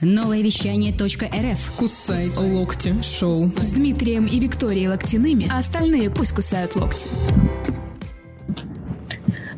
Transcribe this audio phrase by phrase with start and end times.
[0.00, 1.72] Новое вещание .рф.
[1.76, 3.46] Кусай локти шоу.
[3.46, 7.08] С Дмитрием и Викторией Локтяными, а остальные пусть кусают локти.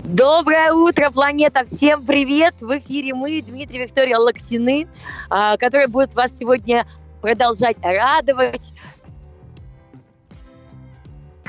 [0.02, 1.66] Доброе утро, планета!
[1.66, 2.62] Всем привет!
[2.62, 4.88] В эфире мы, Дмитрий Виктория Локтины,
[5.28, 6.86] а, которые будут вас сегодня
[7.20, 8.72] продолжать радовать,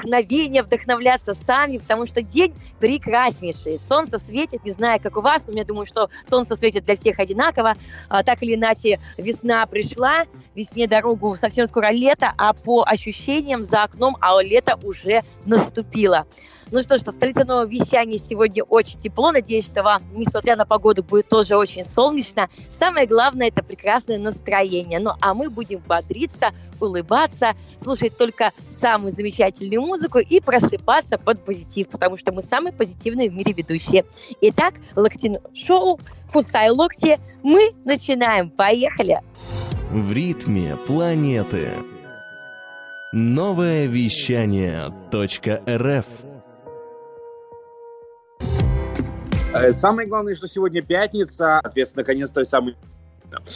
[0.02, 3.80] вдохновение, вдохновляться сами, потому что день прекраснейший.
[3.80, 7.20] Солнце светит, не знаю, как у вас, но я думаю, что солнце светит для всех
[7.20, 7.76] одинаково.
[8.10, 10.26] А, так или иначе, весна пришла,
[10.56, 16.26] весне дорогу совсем скоро лето, а по ощущениям за окном, а лето уже наступило.
[16.72, 19.32] Ну что ж, в столице нового вещания сегодня очень тепло.
[19.32, 22.50] Надеюсь, что вам, несмотря на погоду, будет тоже очень солнечно.
[22.70, 25.00] Самое главное– это прекрасное настроение.
[25.00, 31.90] Ну а мы будем бодриться, улыбаться, слушать только самую замечательную музыку и просыпаться под позитив,
[31.90, 34.06] потому что мы самые позитивные в мире ведущие.
[34.42, 36.00] Итак, Локтин Шоу,
[36.32, 38.50] Кусай локти, мы начинаем.
[38.50, 39.20] Поехали!
[39.92, 41.70] В ритме планеты.
[43.12, 46.06] Новое вещание .рф
[49.54, 52.78] Э, самое главное, что сегодня пятница, соответственно, конец той самой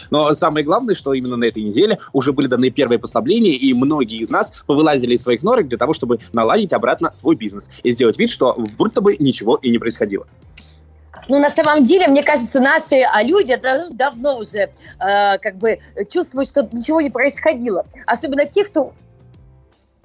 [0.09, 4.20] но самое главное, что именно на этой неделе уже были даны первые послабления, и многие
[4.20, 8.18] из нас повылазили из своих норок для того, чтобы наладить обратно свой бизнес и сделать
[8.18, 10.26] вид, что будто бы ничего и не происходило.
[11.28, 13.59] Ну, на самом деле, мне кажется, наши а люди
[13.92, 14.70] давно уже э,
[15.40, 15.80] как бы
[16.12, 17.86] чувствуют, что ничего не происходило.
[18.06, 18.94] Особенно те, кто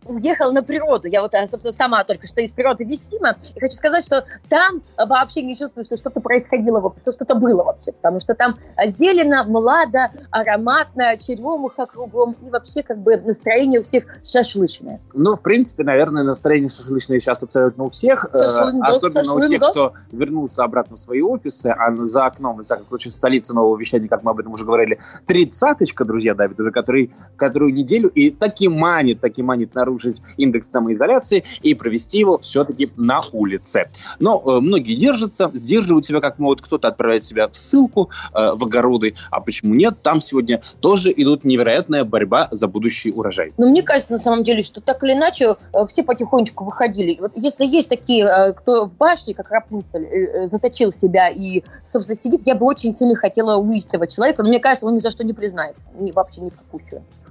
[0.05, 1.09] уехал на природу.
[1.09, 3.37] Я вот, собственно, сама только что из природы Вестима.
[3.55, 7.92] И хочу сказать, что там вообще не чувствую, что что-то происходило, что что-то было вообще.
[7.92, 12.37] Потому что там зелено, младо, ароматно, черемуха кругом.
[12.42, 15.01] И вообще как бы настроение у всех шашлычное.
[15.15, 18.29] Ну, в принципе, наверное, настроение шашлычное сейчас абсолютно у всех.
[18.33, 22.62] Э, шашлындос, особенно у тех, кто вернулся обратно в свои офисы, а за окном, во
[22.62, 26.70] всяком случае, столица нового вещания, как мы об этом уже говорили, тридцаточка, друзья, Давид, уже
[26.70, 32.38] который, которую неделю, и таки манит, таки манит наружу нарушить индекс самоизоляции и провести его
[32.38, 33.89] все-таки на улице.
[34.18, 38.64] Но э, многие держатся, сдерживают себя как могут, кто-то отправляет себя в ссылку, э, в
[38.64, 39.95] огороды, а почему нет?
[40.02, 43.52] Там сегодня тоже идут невероятная борьба за будущий урожай.
[43.58, 47.18] Ну, мне кажется, на самом деле, что так или иначе э, все потихонечку выходили.
[47.20, 52.18] Вот если есть такие, э, кто в башне, как Рапунцель, э, заточил себя и, собственно,
[52.18, 55.11] сидит, я бы очень сильно хотела увидеть этого человека, но мне кажется, он ни за
[55.11, 56.80] что не признается, ни, вообще ни в какую.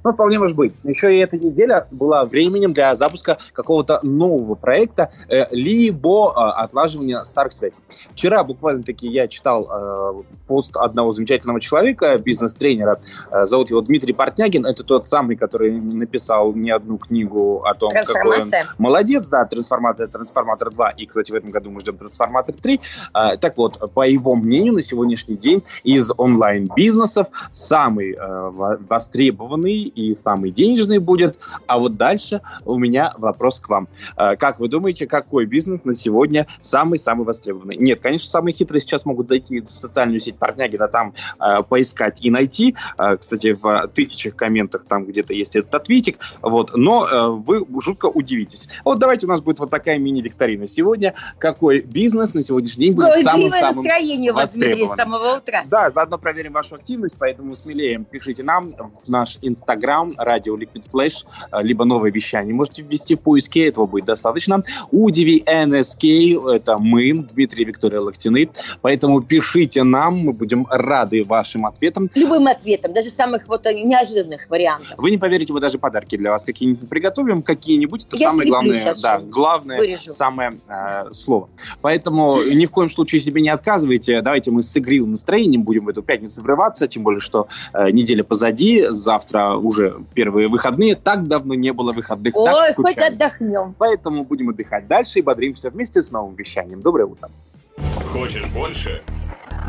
[0.04, 0.74] Ну, вполне может быть.
[0.84, 7.24] Еще и эта неделя была временем для запуска какого-то нового проекта, э, либо э, отлаживания
[7.24, 7.82] старых связей.
[8.14, 13.00] Вчера буквально-таки я читал э, пост одного замечательного человека, бизнес-тренера,
[13.32, 17.90] э, зовут его Дмитрий Портнягин, это тот самый, который написал не одну книгу о том,
[17.90, 18.46] какой он
[18.78, 22.80] молодец, да, «Трансформатор», «Трансформатор 2», и, кстати, в этом году мы ждем «Трансформатор 3».
[23.14, 30.14] Э, так вот, по его мнению, на сегодняшний день из онлайн-бизнесов самый э, востребованный и
[30.14, 31.38] самый денежный будет.
[31.68, 33.88] А вот дальше у меня вопрос к вам.
[34.18, 37.76] Э, как вы думаете, какой бизнес на сегодня самый-самый востребованный?
[37.78, 42.30] Нет, конечно, самые хитрые сейчас могут зайти в социальную сеть Портнягина, там э, поискать и
[42.30, 42.76] найти.
[42.98, 46.20] Э, кстати, в тысячах комментах там где-то есть этот ответик.
[46.42, 48.68] Вот, но вы жутко удивитесь.
[48.84, 51.14] Вот давайте у нас будет вот такая мини-викторина сегодня.
[51.38, 55.64] Какой бизнес на сегодняшний день будет самым-самым настроение Дмитрий, с самого утра.
[55.66, 60.84] Да, заодно проверим вашу активность, поэтому смелее пишите нам в наш инстаграм Инстаграм, радио Liquid
[60.94, 62.54] Flash, э, либо новое вещание.
[62.54, 64.64] Можете ввести в поиске, этого будет достаточно.
[64.92, 68.50] Удиви НСК, это мы, Дмитрий Виктория Лохтины.
[68.82, 72.10] Поэтому пишите нам, мы будем рады вашим ответам.
[72.16, 74.96] Любым ответом, даже самых вот э, неожиданных вариантов.
[74.98, 78.06] Вы не поверите, мы даже подарки для вас какие-нибудь приготовим, какие-нибудь.
[78.06, 80.10] Это Я самое главное, да, главное вырежу.
[80.10, 81.50] самое э, слово.
[81.82, 84.22] Поэтому ни в коем случае себе не отказывайте.
[84.22, 88.24] Давайте мы с игривым настроением будем в эту пятницу врываться, тем более, что э, неделя
[88.24, 90.96] позади, завтра уже первые выходные.
[90.96, 92.36] Так давно не было выходных.
[92.36, 93.76] Ой, хоть отдохнем.
[93.78, 96.82] Поэтому будем отдыхать дальше и бодримся вместе с новым вещанием.
[96.82, 97.30] Доброе утро.
[98.12, 99.02] Хочешь больше?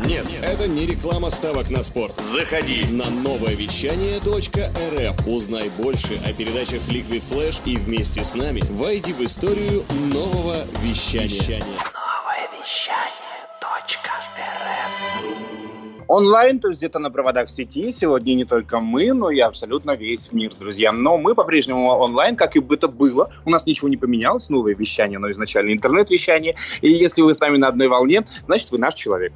[0.05, 2.19] Нет, это не реклама ставок на спорт.
[2.19, 5.27] Заходи на новое вещание .рф.
[5.27, 11.61] Узнай больше о передачах Liquid Flash и вместе с нами войди в историю нового вещания.
[11.61, 13.30] Новое вещание
[16.11, 17.91] онлайн, то есть где-то на проводах сети.
[17.91, 20.91] Сегодня не только мы, но и абсолютно весь мир, друзья.
[20.91, 23.31] Но мы по-прежнему онлайн, как и бы это было.
[23.45, 26.55] У нас ничего не поменялось, новое вещание, но изначально интернет-вещание.
[26.81, 29.31] И если вы с нами на одной волне, значит, вы наш человек.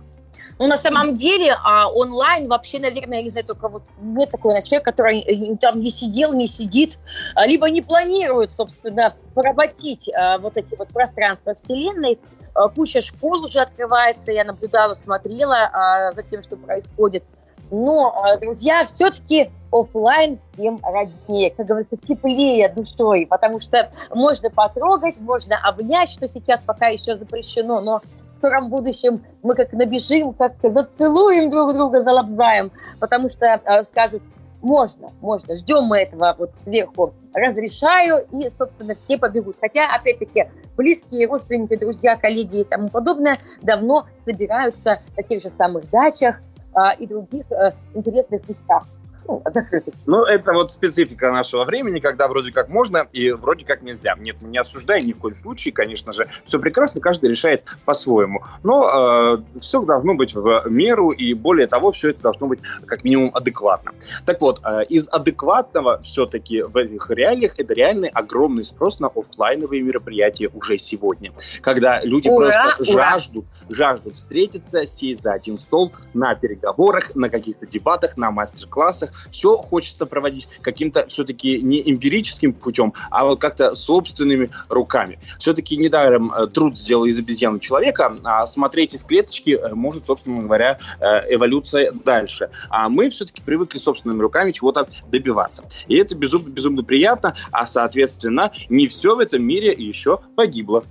[0.57, 4.61] Ну, на самом деле, а, онлайн вообще, наверное, я не знаю, только вот нет такого
[4.61, 6.97] человека, который э, там не сидел, не сидит,
[7.35, 12.19] а, либо не планирует, собственно, поработить а, вот эти вот пространства Вселенной.
[12.53, 17.23] А, куча школ уже открывается, я наблюдала, смотрела а, за тем, что происходит.
[17.71, 25.19] Но, э, друзья, все-таки офлайн всем роднее, как говорится, теплее душой, потому что можно потрогать,
[25.19, 28.01] можно обнять, что сейчас пока еще запрещено, но
[28.35, 34.21] скором будущем мы как набежим, как зацелуем друг друга, залобзаем, потому что э, скажут,
[34.61, 39.57] можно, можно, ждем мы этого вот сверху, разрешаю, и, собственно, все побегут.
[39.61, 45.89] Хотя, опять-таки, близкие, родственники, друзья, коллеги и тому подобное давно собираются на тех же самых
[45.91, 46.41] дачах,
[46.73, 48.85] а, и других а, интересных местах
[49.27, 49.93] ну, закрытых.
[50.05, 54.15] Ну, это вот специфика нашего времени, когда вроде как можно и вроде как нельзя.
[54.17, 56.27] Нет, мы не осуждаем ни в коем случае, конечно же.
[56.45, 58.43] Все прекрасно, каждый решает по-своему.
[58.63, 63.03] Но э, все должно быть в меру, и более того, все это должно быть как
[63.03, 63.93] минимум адекватно.
[64.25, 69.81] Так вот, э, из адекватного все-таки в этих реалиях это реальный огромный спрос на офлайновые
[69.81, 71.31] мероприятия уже сегодня.
[71.61, 73.03] Когда люди ура, просто ура.
[73.03, 79.57] жаждут, жаждут встретиться, сесть за один стол на переговорах, на каких-то дебатах, на мастер-классах, все
[79.57, 85.19] хочется проводить каким-то все-таки не эмпирическим путем, а вот как-то собственными руками.
[85.39, 90.43] Все-таки недаром э, труд сделал из обезьяны человека, а смотреть из клеточки э, может, собственно
[90.43, 92.49] говоря, э, эволюция дальше.
[92.69, 95.63] А мы все-таки привыкли собственными руками чего-то добиваться.
[95.87, 100.83] И это безумно-безумно приятно, а, соответственно, не все в этом мире еще погибло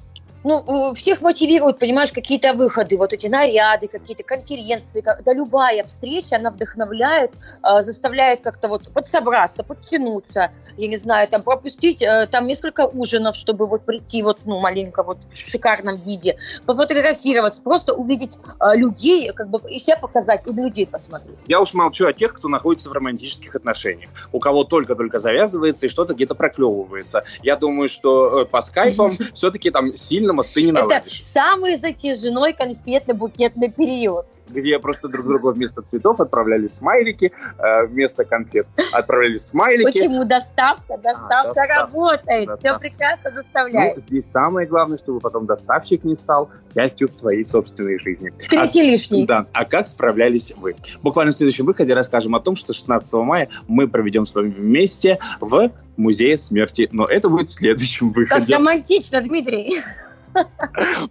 [0.44, 6.50] ну, всех мотивируют, понимаешь, какие-то выходы, вот эти наряды, какие-то конференции, да любая встреча, она
[6.50, 7.32] вдохновляет,
[7.62, 13.37] э, заставляет как-то вот подсобраться, подтянуться, я не знаю, там пропустить э, там несколько ужинов,
[13.37, 16.37] чтобы вот прийти вот, ну, маленько вот в шикарном виде,
[16.67, 21.38] пофотографироваться, просто увидеть э, людей, как бы и себя показать, и людей посмотреть.
[21.46, 25.88] Я уж молчу о тех, кто находится в романтических отношениях, у кого только-только завязывается и
[25.88, 27.25] что-то где-то проклевывается.
[27.43, 31.19] Я думаю, что по скайпам все-таки там сильно мосты не наладишь.
[31.19, 38.25] Это самый затяжной конфетно-букетный период где просто друг другу вместо цветов отправляли смайлики, э, вместо
[38.25, 39.99] конфет отправляли смайлики.
[39.99, 40.99] Почему доставка?
[40.99, 42.79] Доставка, а, доставка работает, доставка.
[42.79, 43.97] все прекрасно доставляет.
[43.97, 48.33] Ну, здесь самое главное, чтобы потом доставщик не стал частью своей собственной жизни.
[48.49, 49.27] Третий а, лишний.
[49.27, 49.47] Да.
[49.53, 50.77] А как справлялись вы?
[51.03, 55.19] Буквально в следующем выходе расскажем о том, что 16 мая мы проведем с вами вместе
[55.41, 56.89] в Музее смерти.
[56.91, 58.47] Но это будет в следующем выходе.
[58.47, 59.81] Как романтично, Дмитрий.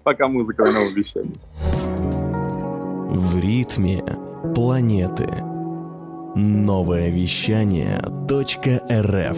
[0.03, 1.37] Пока музыка на обещание.
[3.09, 4.03] В ритме
[4.55, 5.27] планеты.
[6.35, 9.37] Новое вещание .рф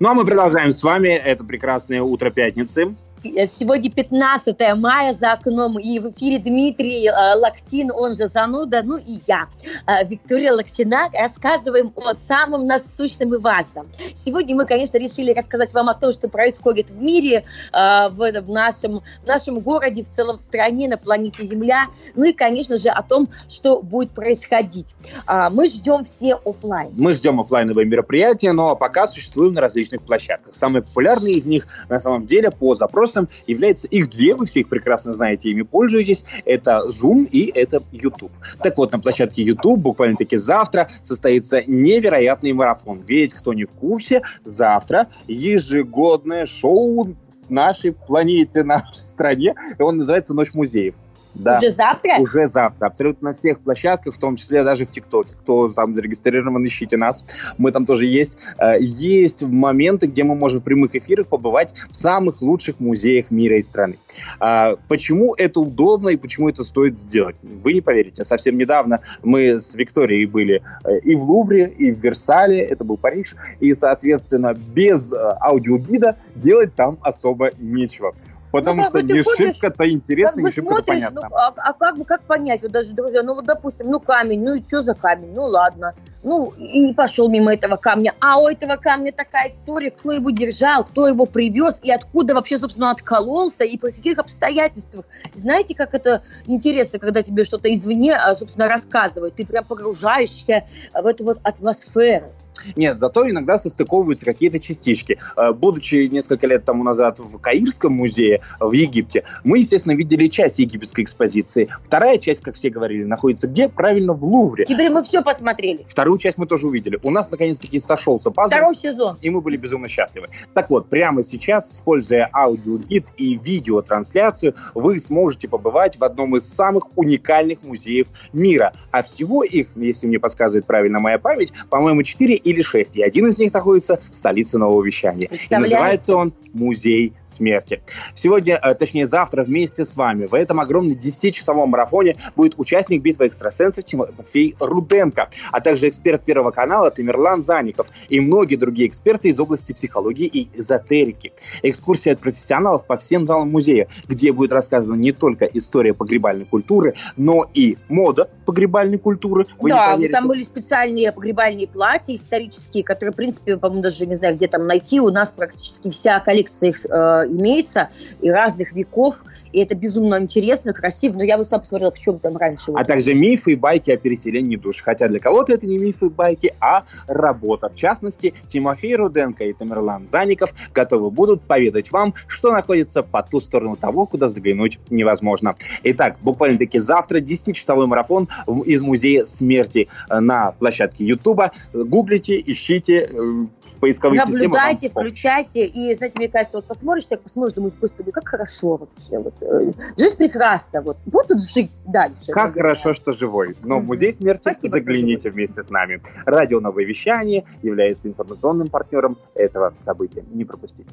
[0.00, 1.08] Ну а мы продолжаем с вами.
[1.08, 2.96] Это прекрасное утро пятницы.
[3.46, 8.96] Сегодня 15 мая за окном, и в эфире Дмитрий э, Лактин, он же Зануда, ну
[8.96, 9.48] и я,
[9.86, 13.88] э, Виктория Лактина, рассказываем о самом насущном и важном.
[14.14, 19.02] Сегодня мы, конечно, решили рассказать вам о том, что происходит в мире, э, в, нашем,
[19.22, 23.02] в нашем городе, в целом в стране, на планете Земля, ну и, конечно же, о
[23.02, 24.94] том, что будет происходить.
[25.26, 26.92] Мы ждем все офлайн.
[26.96, 30.54] Мы ждем офлайновые мероприятия, но пока существуем на различных площадках.
[30.54, 34.60] Самые популярные из них, на самом деле, по запросам ресурсом является их две, вы все
[34.60, 36.24] их прекрасно знаете, ими пользуетесь.
[36.44, 38.32] Это Zoom и это YouTube.
[38.62, 43.02] Так вот, на площадке YouTube буквально-таки завтра состоится невероятный марафон.
[43.06, 47.14] Ведь, кто не в курсе, завтра ежегодное шоу
[47.48, 50.94] нашей планете, нашей стране, и он называется «Ночь музеев».
[51.38, 51.58] Да.
[51.58, 52.18] Уже завтра?
[52.18, 52.86] Уже завтра.
[52.86, 55.34] Абсолютно на всех площадках, в том числе даже в ТикТоке.
[55.40, 57.24] Кто там зарегистрирован, ищите нас.
[57.58, 58.38] Мы там тоже есть.
[58.58, 63.56] Э, есть моменты, где мы можем в прямых эфирах побывать в самых лучших музеях мира
[63.56, 63.98] и страны.
[64.40, 67.36] А, почему это удобно и почему это стоит сделать?
[67.42, 68.24] Вы не поверите.
[68.24, 72.96] Совсем недавно мы с Викторией были э, и в Лувре, и в Версале, это был
[72.96, 78.14] Париж, и, соответственно, без э, аудиогида делать там особо нечего.
[78.60, 81.28] Потому ну, что не шибко-то интересно, не шибко понятно.
[81.28, 84.42] Ну, а, а как бы как понять, вот даже, друзья, ну вот допустим, ну камень,
[84.42, 85.94] ну и что за камень, ну ладно.
[86.22, 88.12] Ну, и пошел мимо этого камня.
[88.20, 92.58] А у этого камня такая история, кто его держал, кто его привез, и откуда вообще,
[92.58, 95.04] собственно, откололся, и при каких обстоятельствах.
[95.34, 99.36] Знаете, как это интересно, когда тебе что-то извне, а, собственно, рассказывают.
[99.36, 102.32] Ты прям погружаешься в эту вот атмосферу.
[102.74, 105.18] Нет, зато иногда состыковываются какие-то частички.
[105.36, 110.58] Э, будучи несколько лет тому назад в Каирском музее в Египте, мы, естественно, видели часть
[110.58, 111.68] египетской экспозиции.
[111.84, 113.68] Вторая часть, как все говорили, находится где?
[113.68, 114.64] Правильно, в Лувре.
[114.64, 115.84] Теперь мы все посмотрели.
[115.86, 116.98] Вторую часть мы тоже увидели.
[117.02, 118.54] У нас, наконец-таки, сошелся пазл.
[118.54, 119.16] Второй сезон.
[119.20, 120.28] И мы были безумно счастливы.
[120.54, 126.84] Так вот, прямо сейчас, используя аудиогид и видеотрансляцию, вы сможете побывать в одном из самых
[126.96, 128.72] уникальных музеев мира.
[128.90, 133.26] А всего их, если мне подсказывает правильно моя память, по-моему, 4 или 6, и один
[133.26, 135.28] из них находится в столице нового вещания.
[135.28, 137.82] И называется он «Музей смерти».
[138.14, 143.26] Сегодня, э, точнее завтра вместе с вами в этом огромном 10-часовом марафоне будет участник битвы
[143.26, 149.40] экстрасенсов Тимофей Руденко, а также эксперт Первого канала Тамерлан Заников и многие другие эксперты из
[149.40, 151.32] области психологии и эзотерики.
[151.62, 156.94] Экскурсия от профессионалов по всем залам музея, где будет рассказана не только история погребальной культуры,
[157.16, 159.46] но и мода погребальной культуры.
[159.58, 164.36] Вы да, там были специальные погребальные платья исторические, которые, в принципе, по-моему, даже не знаю,
[164.36, 165.00] где там найти.
[165.00, 166.88] У нас практически вся коллекция их э,
[167.28, 167.90] имеется,
[168.20, 169.24] и разных веков.
[169.52, 171.16] И это безумно интересно, красиво.
[171.16, 172.72] Но я бы сам посмотрела, в чем там раньше.
[172.74, 174.82] А также мифы и байки о переселении душ.
[174.82, 177.68] Хотя для кого-то это не мифы и байки, а работа.
[177.68, 183.40] В частности, Тимофей Руденко и Тамерлан Заников готовы будут поведать вам, что находится по ту
[183.40, 185.56] сторону того, куда заглянуть невозможно.
[185.82, 188.28] Итак, буквально-таки завтра 10-часовой марафон
[188.64, 191.52] из Музея смерти э, на площадке Ютуба.
[191.72, 193.46] Гуглите, ищите, э,
[193.80, 194.54] поисковые Наблюдайте, системы.
[194.56, 195.66] Наблюдайте, включайте.
[195.66, 199.18] И, знаете, мне кажется, вот посмотришь, так посмотришь, думаешь, господи, как хорошо вообще.
[199.18, 200.80] Вот, э, жизнь прекрасна.
[200.82, 202.32] Вот, вот тут жить дальше.
[202.32, 203.54] Как хорошо, что живой.
[203.62, 203.82] Но mm-hmm.
[203.82, 206.00] Музей смерти Спасибо, загляните вместе с нами.
[206.24, 210.24] Радио «Новое вещание» является информационным партнером этого события.
[210.32, 210.90] Не пропустите.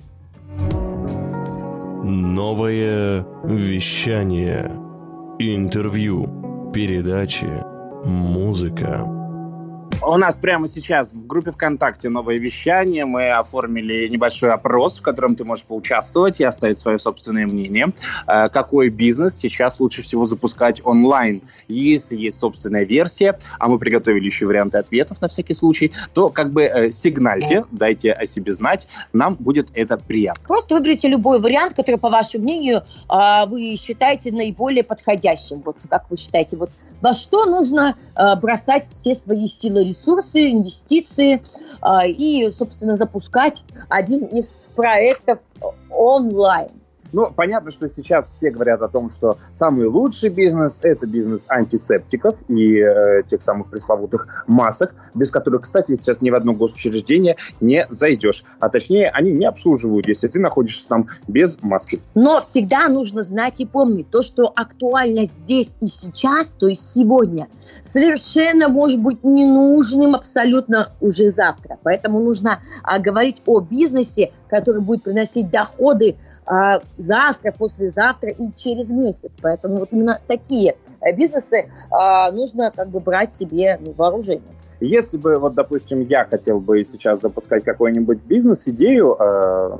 [2.04, 4.72] Новое вещание.
[5.40, 6.72] Интервью.
[6.74, 7.64] Передачи.
[8.04, 9.23] Музыка.
[10.06, 13.06] У нас прямо сейчас в группе ВКонтакте новое вещание.
[13.06, 17.94] Мы оформили небольшой опрос, в котором ты можешь поучаствовать и оставить свое собственное мнение.
[18.28, 21.42] Э, какой бизнес сейчас лучше всего запускать онлайн?
[21.70, 26.52] Если есть собственная версия, а мы приготовили еще варианты ответов на всякий случай, то как
[26.52, 28.90] бы э, сигнальте, дайте о себе знать.
[29.14, 30.44] Нам будет это приятно.
[30.48, 35.62] Просто выберите любой вариант, который, по вашему мнению, а, вы считаете наиболее подходящим.
[35.64, 41.42] Вот как вы считаете, вот во что нужно э, бросать все свои силы, ресурсы, инвестиции
[41.82, 45.40] э, и, собственно, запускать один из проектов
[45.90, 46.70] онлайн.
[47.14, 52.36] Ну, понятно, что сейчас все говорят о том, что самый лучший бизнес– это бизнес антисептиков
[52.50, 57.86] и э, тех самых пресловутых масок, без которых, кстати, сейчас ни в одно госучреждение не
[57.90, 58.44] зайдешь.
[58.60, 62.02] А точнее, они не обслуживают, если ты находишься там без маски.
[62.16, 67.48] Но всегда нужно знать и помнить то, что актуально здесь и сейчас, то есть сегодня,
[67.84, 71.78] совершенно может быть ненужным абсолютно уже завтра.
[71.84, 78.90] Поэтому нужно а, говорить о бизнесе, который будет приносить доходы а, завтра, послезавтра и через
[78.90, 79.32] месяц.
[79.42, 84.44] Поэтому вот именно такие э, бизнесы а, нужно как бы брать себе ну, вооружение.
[84.80, 89.78] Если бы, вот, допустим, я хотел бы сейчас запускать какой-нибудь бизнес-идею, э,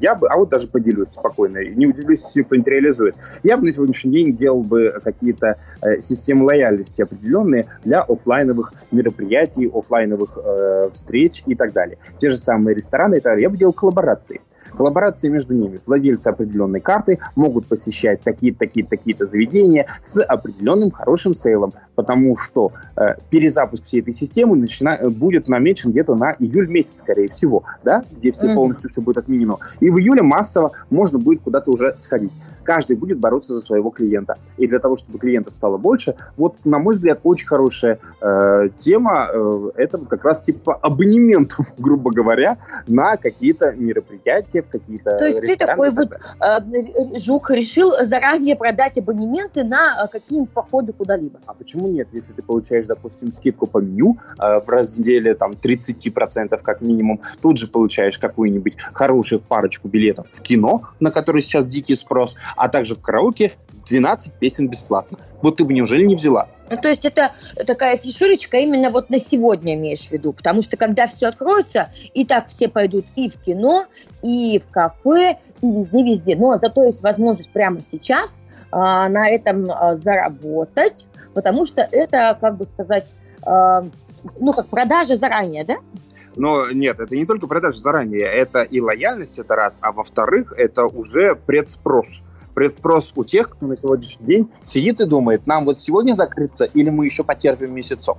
[0.00, 3.16] я бы, а вот даже поделюсь спокойно, не удивлюсь, если кто-нибудь реализует.
[3.42, 9.66] Я бы на сегодняшний день делал бы какие-то э, системы лояльности определенные для офлайновых мероприятий,
[9.66, 11.98] офлайновых э, встреч и так далее.
[12.18, 13.42] Те же самые рестораны и так далее.
[13.42, 14.40] Я бы делал коллаборации.
[14.76, 15.80] Коллаборации между ними.
[15.86, 22.72] Владельцы определенной карты могут посещать такие-то, такие-то, такие-то заведения с определенным хорошим сейлом, потому что
[22.96, 24.98] э, перезапуск всей этой системы начина...
[25.10, 28.54] будет намечен где-то на июль месяц, скорее всего, да, где все mm-hmm.
[28.54, 29.56] полностью все будет отменено.
[29.80, 32.32] И в июле массово можно будет куда-то уже сходить
[32.66, 34.36] каждый будет бороться за своего клиента.
[34.58, 39.30] И для того, чтобы клиентов стало больше, вот, на мой взгляд, очень хорошая э, тема,
[39.32, 45.56] э, это как раз типа абонементов, грубо говоря, на какие-то мероприятия, какие-то То есть ты
[45.56, 51.38] такой вот э, жук решил заранее продать абонементы на э, какие-нибудь походы куда-либо?
[51.46, 52.08] А почему нет?
[52.12, 57.58] Если ты получаешь, допустим, скидку по меню э, в разделе там 30% как минимум, тут
[57.58, 62.94] же получаешь какую-нибудь хорошую парочку билетов в кино, на который сейчас дикий спрос, а также
[62.94, 63.52] в караоке
[63.86, 65.18] 12 песен бесплатно.
[65.42, 66.48] Вот ты бы неужели не взяла?
[66.68, 67.30] Ну, то есть это
[67.66, 72.24] такая фишурочка именно вот на сегодня имеешь в виду, потому что когда все откроется, и
[72.24, 73.86] так все пойдут и в кино,
[74.22, 76.36] и в кафе, и везде-везде.
[76.36, 78.40] Но зато есть возможность прямо сейчас
[78.72, 83.12] а, на этом а, заработать, потому что это, как бы сказать,
[83.44, 83.86] а,
[84.40, 85.76] ну, как продажа заранее, да?
[86.34, 90.86] Но нет, это не только продажа заранее, это и лояльность, это раз, а во-вторых, это
[90.86, 92.22] уже предспрос
[92.56, 96.88] предспрос у тех, кто на сегодняшний день сидит и думает, нам вот сегодня закрыться или
[96.88, 98.16] мы еще потерпим месяцок.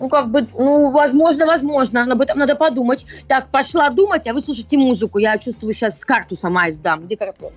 [0.00, 2.10] Ну, как бы, ну, возможно, возможно.
[2.10, 3.04] Об этом надо подумать.
[3.28, 5.18] Так, пошла думать, а вы слушайте музыку.
[5.18, 7.04] Я чувствую, сейчас карту сама издам.
[7.04, 7.52] Где карта?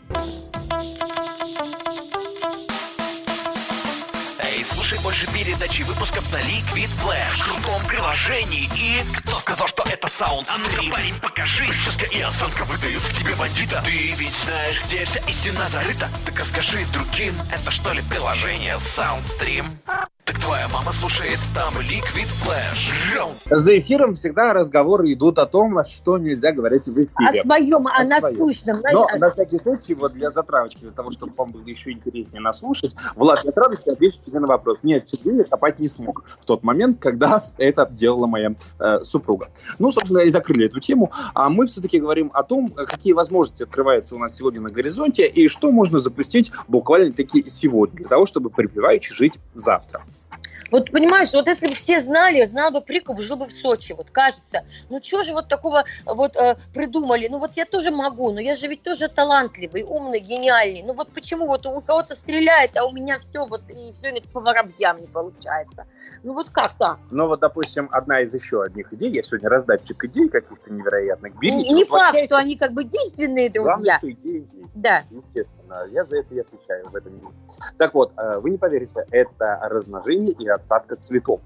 [5.17, 7.37] Больше передачи выпусков на Liquid Flash.
[7.37, 8.69] В крутом приложении.
[8.75, 11.65] И кто сказал, что это саунд А ну-ка, парень, покажи.
[11.65, 13.81] Прическа и осанка выдают в тебе бандита.
[13.83, 16.07] Ты ведь знаешь, где вся истина зарыта.
[16.25, 19.65] Так расскажи другим Это что ли приложение Soundstream?
[20.27, 22.91] Так твоя мама слушает там Liquid Flash.
[23.49, 27.07] За эфиром всегда разговоры идут о том, что нельзя говорить в эфире.
[27.15, 28.81] О своем, о, О насущном.
[28.83, 32.41] Но знаешь, на всякий случай, вот для затравочки, для того, чтобы вам было еще интереснее
[32.41, 34.79] нас слушать, Влад, я с радостью отвечу тебе на вопрос.
[34.83, 39.47] Нет, четыре копать не смог в тот момент, когда это делала моя э, супруга.
[39.79, 41.09] Ну, собственно, и закрыли эту тему.
[41.35, 45.47] А мы все-таки говорим о том, какие возможности открываются у нас сегодня на горизонте и
[45.47, 50.03] что можно запустить буквально-таки сегодня для того, чтобы припеваючи жить завтра.
[50.71, 54.09] Вот понимаешь, вот если бы все знали, знал бы прикуп, жил бы в Сочи, вот
[54.11, 54.65] кажется.
[54.89, 57.27] Ну что же вот такого вот э, придумали?
[57.27, 60.83] Ну вот я тоже могу, но я же ведь тоже талантливый, умный, гениальный.
[60.83, 64.39] Ну вот почему вот у кого-то стреляет, а у меня все вот и все по
[64.39, 65.85] воробьям не получается.
[66.23, 66.99] Ну вот как так?
[67.11, 71.37] Ну вот, допустим, одна из еще одних идей, я сегодня раздатчик идей каких-то невероятных.
[71.39, 73.97] Берите, не факт, что они как бы действенные, Главное, друзья.
[73.97, 74.71] что идеи есть.
[74.75, 75.03] Да.
[75.11, 75.56] Естественно,
[75.89, 77.27] я за это и отвечаю в этом мире.
[77.77, 81.41] Так вот, э, вы не поверите, это размножение и отсадка цветов.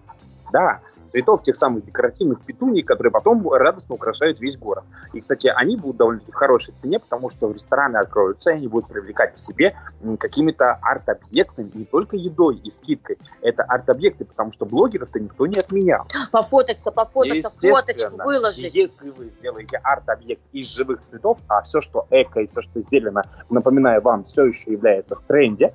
[0.52, 4.84] Да, цветов тех самых декоративных петуний, которые потом радостно украшают весь город.
[5.14, 8.90] И, кстати, они будут довольно-таки в хорошей цене, потому что рестораны откроются, и они будут
[8.90, 9.76] привлекать к себе
[10.20, 13.18] какими-то арт-объектами, не только едой и скидкой.
[13.42, 16.06] Это арт-объекты, потому что блогеров-то никто не отменял.
[16.32, 18.74] Пофотаться, пофотаться, фоточку выложить.
[18.74, 23.24] Если вы сделаете арт-объект из живых цветов, а все, что эко и все, что зелено,
[23.50, 25.74] напоминаю вам, все еще является в тренде,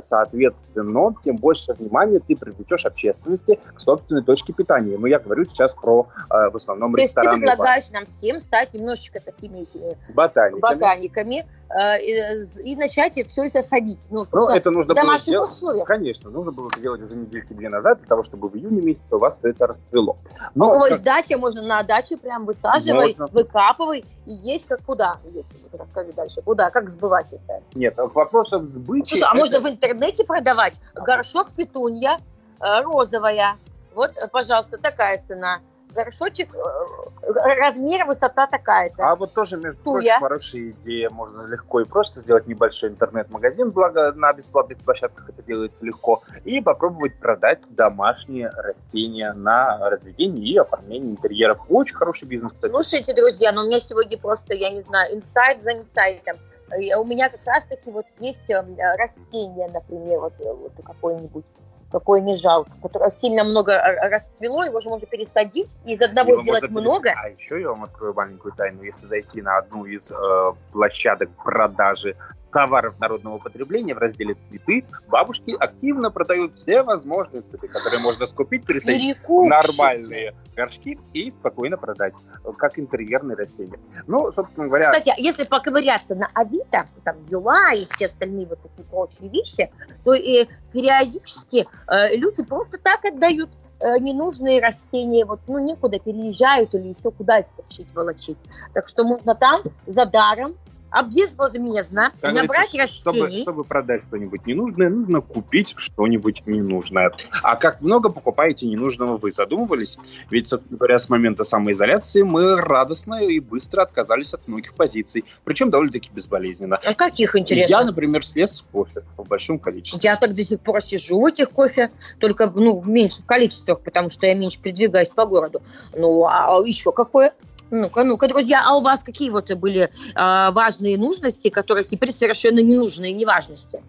[0.00, 4.96] соответственно, тем больше внимания ты привлечешь общественности к собственной точке питания.
[4.98, 7.56] Но я говорю сейчас про э, в основном То есть ты рестораны и бары.
[7.56, 10.60] предлагаешь нам всем стать немножечко такими этими ботаниками.
[10.60, 11.57] ботаниками э,
[12.02, 14.06] и, и начать все это садить.
[14.10, 15.50] Ну, Ну, просто это нужно было сделать.
[15.50, 15.86] условиях.
[15.86, 19.36] Конечно, нужно было сделать уже недельки-две назад, для того, чтобы в июне месяце у вас
[19.38, 20.16] все это расцвело.
[20.54, 23.26] Но, как- есть дача, можно на даче прям высаживай, Можно.
[23.26, 25.18] выкапывай и есть как куда.
[25.24, 25.44] Вот
[25.80, 26.40] расскажи дальше.
[26.42, 27.62] Куда, как сбывать это?
[27.74, 29.10] нет, к вопросу об сбытии...
[29.10, 32.18] Слушай, а это- можно в интернете продавать горшок петунья
[32.60, 33.56] э, розовая.
[33.94, 35.58] Вот, э, пожалуйста, такая цена.
[35.94, 39.04] Горшочек, э, размер, высота такая-то.
[39.04, 39.94] А вот тоже, между Туя.
[39.94, 41.10] прочим, хорошая идея.
[41.10, 46.60] Можно легко и просто сделать небольшой интернет-магазин, благо на бесплатных площадках это делается легко, и
[46.60, 51.58] попробовать продать домашние растения на разведение и оформление интерьеров.
[51.68, 52.70] Очень хороший бизнес, кстати.
[52.70, 56.36] Слушайте, друзья, ну у меня сегодня просто, я не знаю, инсайт за инсайтом.
[56.76, 58.62] И У меня как раз-таки вот есть э,
[58.98, 61.44] растение, например, вот, э, вот какое-нибудь,
[61.90, 66.32] какое не жалко, которое сильно много э, расцвело, его же можно пересадить и из одного
[66.32, 67.10] Его сделать много.
[67.10, 68.82] перес- А еще я вам открою маленькую тайну.
[68.82, 72.16] Если зайти на одну из э, площадок продажи
[72.52, 78.64] товаров народного потребления в разделе «Цветы», бабушки активно продают все возможные цветы, которые можно скупить,
[78.66, 79.48] Перекупщики.
[79.48, 83.78] нормальные горшки и спокойно продать, э, как интерьерные растения.
[84.06, 88.60] Ну, собственно говоря, Кстати, а если поковыряться на Авито, там Юла и все остальные вот
[88.62, 89.70] такие прочие вещи,
[90.04, 96.74] то и периодически э, люди просто так отдают э, ненужные растения, вот, ну, некуда переезжают
[96.74, 98.38] или еще куда их тащить, волочить.
[98.74, 100.54] Так что можно там за даром,
[101.02, 103.42] безвозмездно как набрать говорится, чтобы, растений.
[103.42, 107.12] чтобы продать что-нибудь ненужное, нужно купить что-нибудь ненужное.
[107.42, 109.98] А как много покупаете ненужного вы задумывались?
[110.30, 115.70] Ведь, собственно говоря, с момента самоизоляции мы радостно и быстро отказались от многих позиций, причем
[115.70, 116.76] довольно-таки безболезненно.
[116.76, 117.84] А каких, Я, интересно?
[117.84, 120.00] например, слез с кофе в большом количестве.
[120.02, 124.10] Я так до сих пор сижу в этих кофе, только ну, в меньших количествах, потому
[124.10, 125.62] что я меньше передвигаюсь по городу.
[125.94, 127.32] Ну, а еще какое?
[127.70, 132.60] Ну-ка, ну-ка, друзья, а у вас какие вот были а, важные нужности, которые теперь совершенно
[132.60, 133.82] ненужные неважности?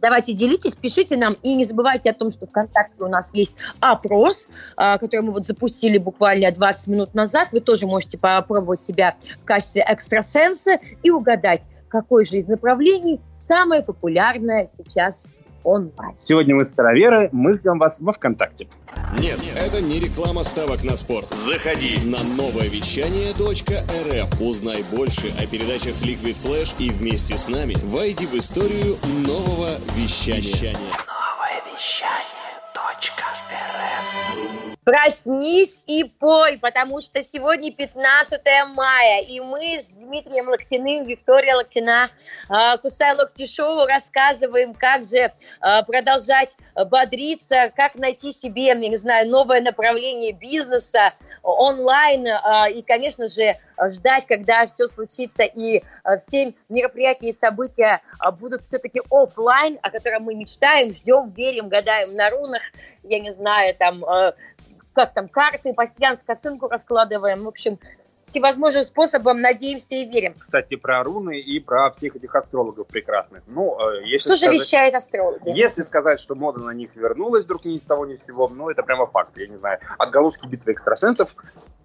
[0.00, 4.48] Давайте делитесь, пишите нам и не забывайте о том, что ВКонтакте у нас есть опрос,
[4.76, 7.52] а, который мы вот запустили буквально 20 минут назад.
[7.52, 13.84] Вы тоже можете попробовать себя в качестве экстрасенса и угадать, какое же из направлений самое
[13.84, 15.22] популярное сейчас
[15.64, 16.14] онлайн.
[16.18, 18.68] Сегодня мы староверы, мы ждем вас во ВКонтакте.
[19.18, 21.28] Нет, это не реклама ставок на спорт.
[21.30, 24.40] Заходи на новое вещание .рф.
[24.40, 28.96] Узнай больше о передачах Liquid Flash и вместе с нами войди в историю
[29.26, 30.74] нового вещания.
[34.84, 38.40] Проснись и пой, потому что сегодня 15
[38.74, 42.10] мая, и мы с Дмитрием Локтяным, Виктория Локтина,
[42.50, 45.32] э, Кусай Локти Шоу рассказываем, как же э,
[45.86, 46.56] продолжать
[46.90, 51.12] бодриться, как найти себе, я не знаю, новое направление бизнеса
[51.44, 53.54] онлайн, э, и, конечно же,
[53.88, 55.82] ждать, когда все случится, и
[56.20, 58.00] все мероприятия и события
[58.38, 62.62] будут все-таки офлайн, о котором мы мечтаем, ждем, верим, гадаем на рунах,
[63.02, 64.00] я не знаю, там,
[64.92, 67.78] как там, карты, пассианс, косынку раскладываем, в общем,
[68.32, 70.34] всевозможным способом надеемся и верим.
[70.38, 73.42] Кстати, про руны и про всех этих астрологов прекрасных.
[73.46, 75.50] Ну, э, если Что же сказать- вещает астрологи?
[75.50, 78.70] Если сказать, что мода на них вернулась вдруг ни с того ни с сего, ну,
[78.70, 79.36] это прямо факт.
[79.36, 79.78] Я не знаю.
[79.98, 81.36] Отголоски битвы экстрасенсов,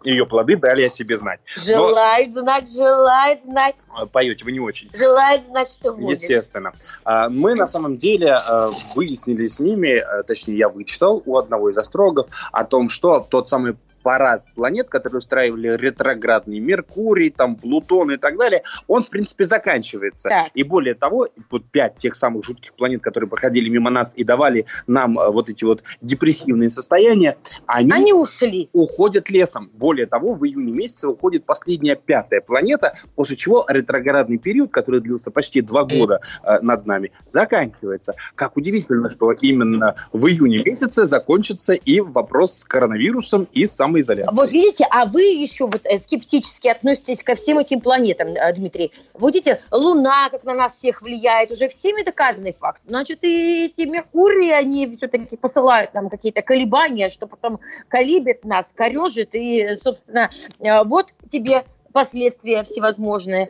[0.03, 1.39] ее плоды дали о себе знать.
[1.57, 4.89] Желает знать, желает знать, Э, Поете вы не очень.
[4.93, 6.11] желает знать, что будет.
[6.21, 6.71] Естественно.
[7.03, 11.69] А, Мы на самом деле э, выяснили с ними, э, точнее я вычитал у одного
[11.71, 13.75] из астрологов о том, что тот самый
[14.07, 20.29] парад планет, которые устраивали ретроградный Меркурий, там Плутон и так далее, он, в принципе, заканчивается.
[20.29, 20.51] Так.
[20.53, 24.65] И более того, вот пять тех самых жутких планет, которые проходили мимо нас и давали
[24.87, 28.69] нам э, вот эти вот депрессивные состояния, они, Они ушли.
[28.71, 29.69] уходят лесом.
[29.73, 35.31] Более того, в июне месяце уходит последняя пятая планета, после чего ретроградный период, который длился
[35.31, 38.13] почти два года э, над нами, заканчивается.
[38.35, 43.65] Как удивительно, что именно в июне месяце закончится и вопрос с коронавирусом и
[44.03, 44.35] самоизоляцией.
[44.35, 48.91] Вот видите, а вы еще вот э, скептически относитесь ко всем этим планетам, э, Дмитрий.
[49.19, 52.81] Видите, Луна, как на нас всех влияет, уже всеми доказанный факт.
[52.87, 59.35] Значит, и эти Меркурии, они все-таки посылают нам какие-то колебания, что потом колибет нас, корежит,
[59.35, 60.29] и, собственно,
[60.59, 63.49] э, вот тебе последствия всевозможные.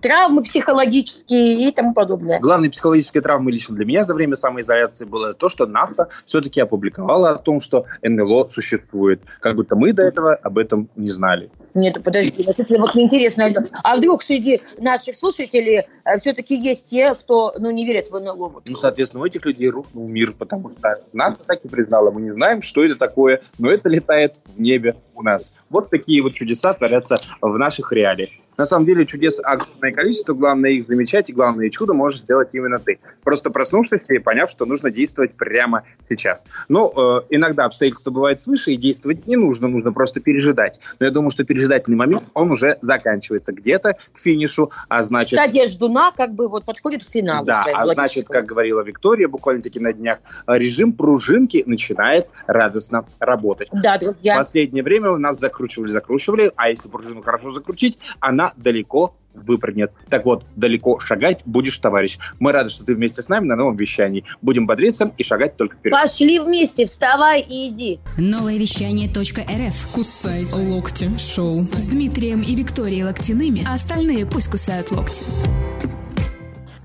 [0.00, 2.40] Травмы психологические и тому подобное.
[2.40, 7.30] Главной психологической травмой лично для меня за время самоизоляции было то, что НАФТА все-таки опубликовала
[7.30, 9.20] о том, что НЛО существует.
[9.40, 11.50] Как будто мы до этого об этом не знали.
[11.74, 13.46] Нет, подожди, вот это вот мне интересно.
[13.82, 15.86] А вдруг среди наших слушателей
[16.18, 18.48] все-таки есть те, кто ну, не верит в НЛО?
[18.48, 18.62] Вот.
[18.64, 22.32] Ну, соответственно, у этих людей рухнул мир, потому что НАСА так и признала, мы не
[22.32, 25.52] знаем, что это такое, но это летает в небе у нас.
[25.70, 28.30] Вот такие вот чудеса творятся в наших реалиях.
[28.56, 32.78] На самом деле чудес огромное количество, главное их замечать, и главное чудо можешь сделать именно
[32.78, 32.98] ты.
[33.22, 36.44] Просто проснувшись и поняв, что нужно действовать прямо сейчас.
[36.68, 36.92] Но
[37.28, 40.80] э, иногда обстоятельства бывают свыше, и действовать не нужно, нужно просто пережидать.
[40.98, 45.38] Но я думаю, что пережидательный момент, он уже заканчивается где-то к финишу, а значит...
[45.38, 47.46] Стадия ждуна как бы вот подходит к финалу.
[47.46, 53.68] Да, своего а значит, как говорила Виктория буквально-таки на днях, режим пружинки начинает радостно работать.
[53.72, 54.36] Да, В друзья.
[54.36, 59.92] последнее время у нас закручивали, закручивали, а если пружину хорошо закрутить, она далеко выпрыгнет.
[60.08, 62.18] Так вот, далеко шагать будешь, товарищ.
[62.38, 64.24] Мы рады, что ты вместе с нами на новом вещании.
[64.42, 65.98] Будем бодриться и шагать только вперед.
[65.98, 68.00] Пошли вместе, вставай и иди.
[68.16, 69.92] Новое вещание.рф.
[69.92, 71.62] Кусай локти шоу.
[71.62, 75.24] С Дмитрием и Викторией Локтяными, а остальные пусть кусают локти.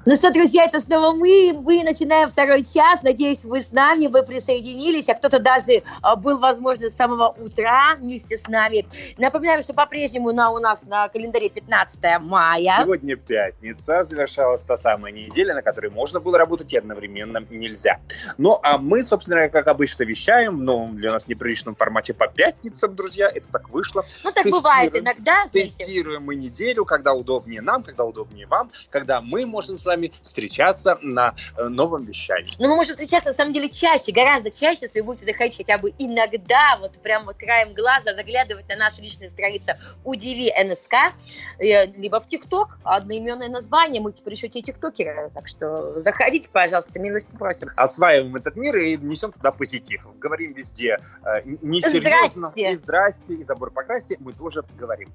[0.10, 1.54] Ну что, друзья, это снова мы.
[1.54, 3.04] Мы начинаем второй час.
[3.04, 7.96] Надеюсь, вы с нами, вы присоединились, а кто-то даже а, был, возможно, с самого утра
[7.96, 8.88] вместе с нами.
[9.20, 12.78] Напоминаем, что по-прежнему на, у нас на календаре 15 мая.
[12.80, 18.00] Сегодня пятница, завершалась та самая неделя, на которой можно было работать и одновременно нельзя.
[18.40, 22.96] Ну, а мы, собственно, как обычно, вещаем в новом для нас неприличном формате по пятницам,
[22.96, 23.30] друзья.
[23.30, 24.04] Это так вышло.
[24.24, 24.64] Ну, так Тестируем.
[24.64, 25.78] бывает иногда, знаете.
[25.78, 30.98] Тестируем мы неделю, когда удобнее нам, когда удобнее вам, когда мы можем с вами встречаться
[31.02, 32.54] на э, новом вещании.
[32.60, 35.78] Но мы можем встречаться, на самом деле, чаще, гораздо чаще, если вы будете заходить хотя
[35.78, 39.72] бы иногда, вот прям вот краем глаза, заглядывать на нашу личную страницу
[40.04, 40.94] «Удиви НСК»,
[41.60, 47.00] э, либо в ТикТок, одноименное название, мы теперь еще те тиктокеры, так что заходите, пожалуйста,
[47.00, 47.70] милости просим.
[47.76, 50.06] Осваиваем этот мир и несем туда позитив.
[50.20, 52.50] Говорим везде э, несерьезно.
[52.50, 52.72] Здрасте.
[52.72, 55.12] И здрасте, и забор покрасьте, мы тоже говорим.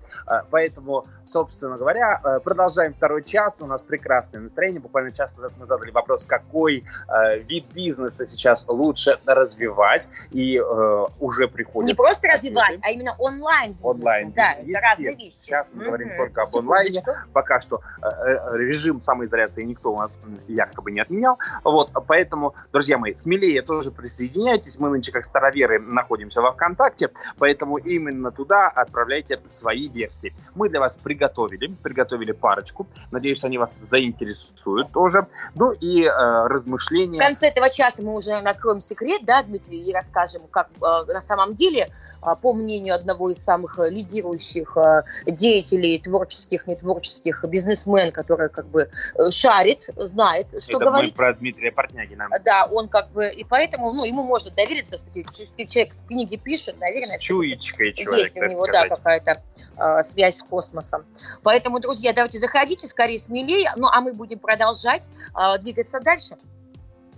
[0.51, 3.61] Поэтому, собственно говоря, продолжаем второй час.
[3.61, 4.74] У нас прекрасное настроение.
[4.79, 10.09] Буквально час назад мы задали вопрос, какой э, вид бизнеса сейчас лучше развивать.
[10.31, 12.37] И э, уже приходит Не просто ответы.
[12.37, 13.77] развивать, а именно онлайн.
[13.83, 14.33] Онлайн.
[14.33, 15.35] Да, это разные вещи.
[15.35, 16.17] Сейчас мы говорим Мгм.
[16.19, 17.03] только об онлайне.
[17.33, 21.39] Пока что э, э, режим самоизоляции никто у нас якобы не отменял.
[21.63, 24.79] Вот, поэтому, друзья мои, смелее тоже присоединяйтесь.
[24.79, 30.35] Мы нынче, как староверы, находимся во ВКонтакте, поэтому именно туда отправляйте свои версии.
[30.55, 32.87] Мы для вас приготовили, приготовили парочку.
[33.11, 34.54] Надеюсь, они вас заинтересуют
[34.93, 35.27] тоже.
[35.55, 37.19] Ну и э, В размышления.
[37.19, 41.55] конце этого часа мы уже откроем секрет, да, Дмитрий, и расскажем, как э, на самом
[41.55, 41.91] деле,
[42.23, 48.67] э, по мнению одного из самых э, лидирующих э, деятелей творческих, нетворческих, бизнесмен, который как
[48.67, 51.13] бы э, шарит, знает, что Это говорит.
[51.13, 52.29] мы про Дмитрия Портнягина.
[52.45, 57.19] Да, он как бы, и поэтому, ну, ему можно довериться, все-таки человек книги пишет, наверное,
[57.19, 58.89] С чуечкой человек, есть у него, сказать.
[58.89, 59.43] да, какая-то
[59.77, 61.05] э, связь с космосом.
[61.43, 66.37] Поэтому, друзья, давайте заходите скорее, смелее, ну, а мы будем продолжать э, двигаться дальше.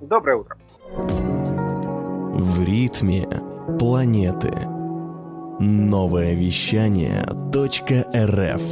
[0.01, 0.57] Доброе утро.
[0.89, 3.27] В ритме
[3.79, 4.53] планеты.
[5.59, 8.62] Новое вещание .рф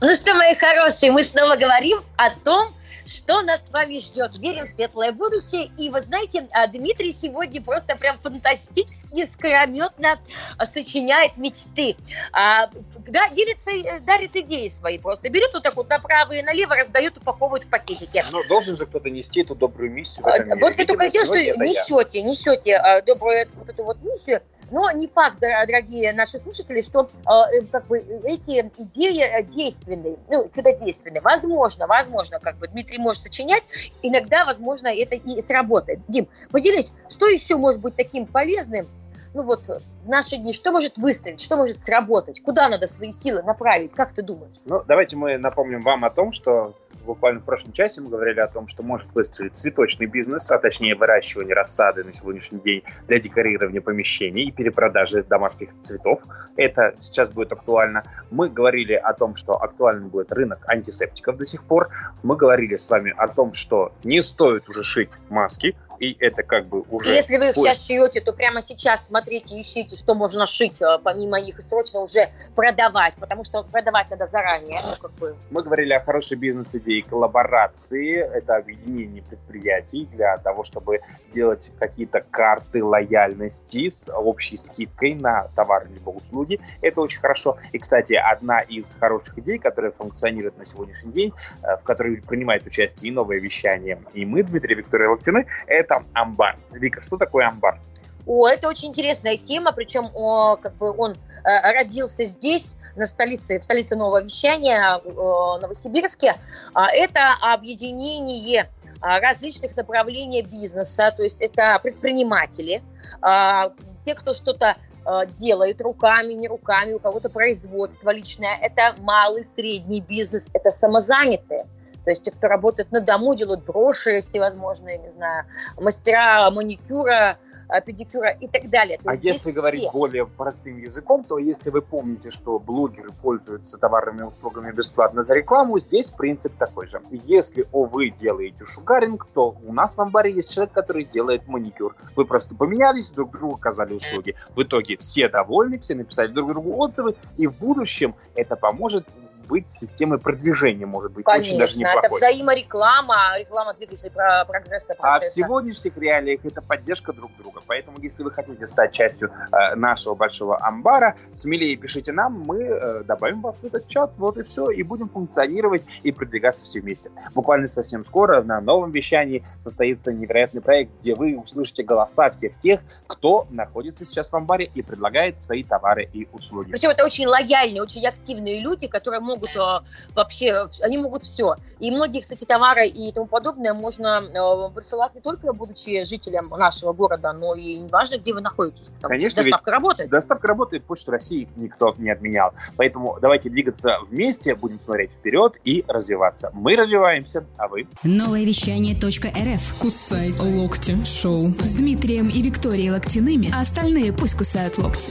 [0.00, 2.68] Ну что, мои хорошие, мы снова говорим о том,
[3.10, 4.38] что нас с вами ждет.
[4.38, 5.70] Верим в светлое будущее.
[5.76, 10.20] И вы знаете, а, Дмитрий сегодня просто прям фантастически скрометно
[10.56, 11.96] а, сочиняет мечты.
[12.32, 12.68] А,
[13.08, 15.28] да, делится, э, дарит идеи свои просто.
[15.28, 18.24] Берет вот так вот направо и налево, раздает, упаковывает в пакетике.
[18.30, 20.60] Но должен же кто-то нести эту добрую миссию в этом мире.
[20.60, 21.68] Вот я только хотела, что это я.
[21.68, 24.42] несете, несете добрую вот эту вот миссию.
[24.70, 29.42] Но не факт, дор- дорогие наши слушатели, что а, э, как бы эти идеи э,
[29.42, 31.20] действенные, ну, чудодейственные.
[31.20, 33.64] Возможно, возможно, как бы Дмитрий может сочинять,
[34.02, 36.00] иногда, возможно, это и сработает.
[36.08, 38.86] Дим, поделись, что еще может быть таким полезным,
[39.34, 43.42] ну вот, в наши дни, что может выстрелить, что может сработать, куда надо свои силы
[43.42, 44.56] направить, как ты думаешь?
[44.64, 48.48] Ну, давайте мы напомним вам о том, что буквально в прошлом часе мы говорили о
[48.48, 53.80] том, что может выстрелить цветочный бизнес, а точнее выращивание рассады на сегодняшний день для декорирования
[53.80, 56.22] помещений и перепродажи домашних цветов.
[56.56, 58.04] Это сейчас будет актуально.
[58.30, 61.88] Мы говорили о том, что актуальным будет рынок антисептиков до сих пор.
[62.22, 66.66] Мы говорили с вами о том, что не стоит уже шить маски, и это как
[66.66, 67.10] бы уже...
[67.10, 71.38] Если вы их сейчас шьете, то прямо сейчас смотрите, ищите, что можно шить, э, помимо
[71.38, 74.80] их, и срочно уже продавать, потому что продавать надо заранее.
[74.82, 75.36] Ну, как бы.
[75.50, 78.16] Мы говорили о хорошей бизнес-идее коллаборации.
[78.16, 85.88] Это объединение предприятий для того, чтобы делать какие-то карты лояльности с общей скидкой на товары
[85.92, 86.60] либо услуги.
[86.80, 87.58] Это очень хорошо.
[87.72, 92.66] И, кстати, одна из хороших идей, которая функционирует на сегодняшний день, э, в которой принимает
[92.66, 96.56] участие и новое вещание, и мы, Дмитрий Виктория Локтины, это амбар.
[96.70, 97.78] Вика, что такое амбар?
[98.26, 103.58] О, это очень интересная тема, причем о, как бы он э, родился здесь, на столице,
[103.58, 106.36] в столице нового вещания, э, Новосибирске.
[106.74, 108.68] А, Это объединение
[109.00, 112.82] а, различных направлений бизнеса, то есть это предприниматели,
[113.22, 113.72] а,
[114.04, 120.02] те, кто что-то а, делает руками, не руками, у кого-то производство личное, это малый, средний
[120.02, 121.66] бизнес, это самозанятые.
[122.10, 125.44] То есть те, кто работает на дому, делают броши всевозможные, не знаю,
[125.78, 128.98] мастера маникюра, а, педикюра и так далее.
[128.98, 129.92] То А если говорить все.
[129.92, 135.34] более простым языком, то если вы помните, что блогеры пользуются товарами и услугами бесплатно за
[135.34, 137.00] рекламу, здесь принцип такой же.
[137.12, 141.94] Если о, вы делаете шугаринг, то у нас в амбаре есть человек, который делает маникюр.
[142.16, 144.34] Вы просто поменялись, друг другу оказали услуги.
[144.56, 149.06] В итоге все довольны, все написали друг другу отзывы, и в будущем это поможет
[149.50, 152.18] быть системой продвижения, может быть, очень даже Конечно, это неплохой.
[152.18, 154.92] взаимореклама, реклама двигателей про- прогресса.
[154.92, 155.34] А в процесса.
[155.40, 157.60] сегодняшних реалиях это поддержка друг друга.
[157.66, 163.02] Поэтому, если вы хотите стать частью э, нашего большого амбара, смелее пишите нам, мы э,
[163.04, 167.10] добавим вас в этот чат, вот и все, и будем функционировать и продвигаться все вместе.
[167.34, 172.80] Буквально совсем скоро на новом вещании состоится невероятный проект, где вы услышите голоса всех тех,
[173.08, 176.70] кто находится сейчас в амбаре и предлагает свои товары и услуги.
[176.70, 179.80] Причем это очень лояльные, очень активные люди, которые могут э,
[180.14, 181.56] вообще, они могут все.
[181.78, 186.92] И многие, кстати, товары и тому подобное можно э, присылать не только будучи жителем нашего
[186.92, 188.86] города, но и неважно, где вы находитесь.
[189.02, 190.10] Конечно, доставка работает.
[190.10, 192.52] Доставка работает, Почту России никто не отменял.
[192.76, 196.50] Поэтому давайте двигаться вместе, будем смотреть вперед и развиваться.
[196.52, 197.86] Мы развиваемся, а вы?
[198.02, 199.78] Новое вещание .рф.
[199.80, 201.48] Кусай локти шоу.
[201.48, 205.10] С Дмитрием и Викторией Локтяными, а остальные пусть кусают локти.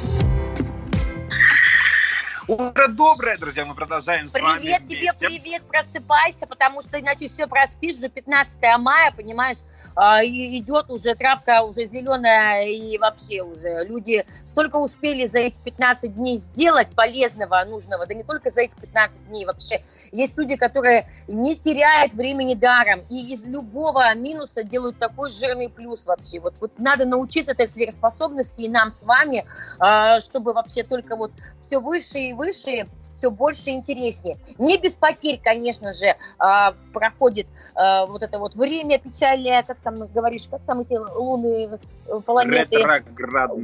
[2.49, 7.45] Утро доброе, друзья, мы продолжаем с вами Привет тебе, привет, просыпайся, потому что иначе все
[7.45, 9.57] проспишь, уже 15 мая, понимаешь,
[9.95, 15.59] а, и идет уже травка уже зеленая, и вообще уже люди столько успели за эти
[15.59, 19.83] 15 дней сделать полезного, нужного, да не только за эти 15 дней, вообще.
[20.12, 26.07] Есть люди, которые не теряют времени даром, и из любого минуса делают такой жирный плюс
[26.07, 26.39] вообще.
[26.39, 29.45] Вот, вот надо научиться этой сверхспособности и нам с вами,
[29.77, 31.31] а, чтобы вообще только вот
[31.62, 34.38] все выше и выше, все больше и интереснее.
[34.58, 40.08] Не без потерь, конечно же, а, проходит а, вот это вот время печальное, как там
[40.08, 42.78] говоришь, как там эти луны, э, планеты,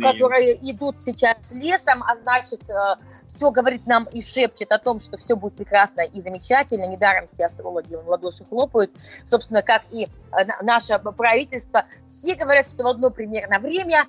[0.02, 2.62] которые идут сейчас лесом, а значит,
[3.28, 6.88] все говорит нам и шепчет о том, что все будет прекрасно и замечательно.
[6.88, 8.92] Недаром все астрологи в ладоши хлопают,
[9.24, 11.86] собственно, как и э, на- наше правительство.
[12.06, 14.06] Все говорят, что в одно примерно время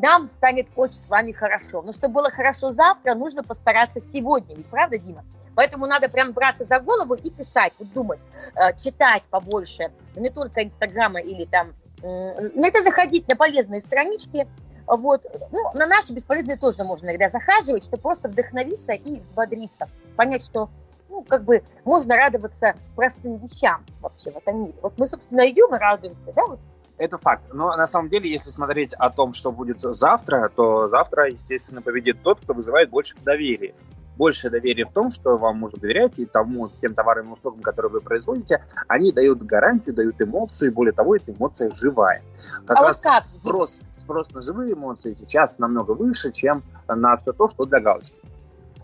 [0.00, 1.82] нам станет очень с вами хорошо.
[1.82, 4.56] Но чтобы было хорошо завтра, нужно постараться сегодня.
[4.56, 5.24] Ведь правда, Дима?
[5.54, 8.20] Поэтому надо прям браться за голову и писать, вот думать,
[8.54, 14.46] э, читать побольше, не только Инстаграма или там, на это заходить на полезные странички,
[14.86, 15.26] вот.
[15.50, 19.88] Ну, на наши бесполезные тоже можно иногда захаживать, чтобы просто вдохновиться и взбодриться.
[20.16, 20.70] Понять, что
[21.08, 24.74] ну, как бы можно радоваться простым вещам вообще в этом мире.
[24.80, 26.60] Вот мы, собственно, идем и радуемся, да, вот
[26.98, 27.42] Это факт.
[27.52, 32.22] Но на самом деле, если смотреть о том, что будет завтра, то завтра, естественно, победит
[32.22, 33.72] тот, кто вызывает больше доверия.
[34.16, 37.92] больше доверия в том, что вам можно доверять и тому, тем товарам и услугам, которые
[37.92, 42.20] вы производите, они дают гарантию, дают эмоции, более того, эта эмоция живая.
[42.66, 43.22] Как А раз вот как?
[43.22, 48.16] спрос, спрос на живые эмоции сейчас намного выше, чем на все то, что для галочки.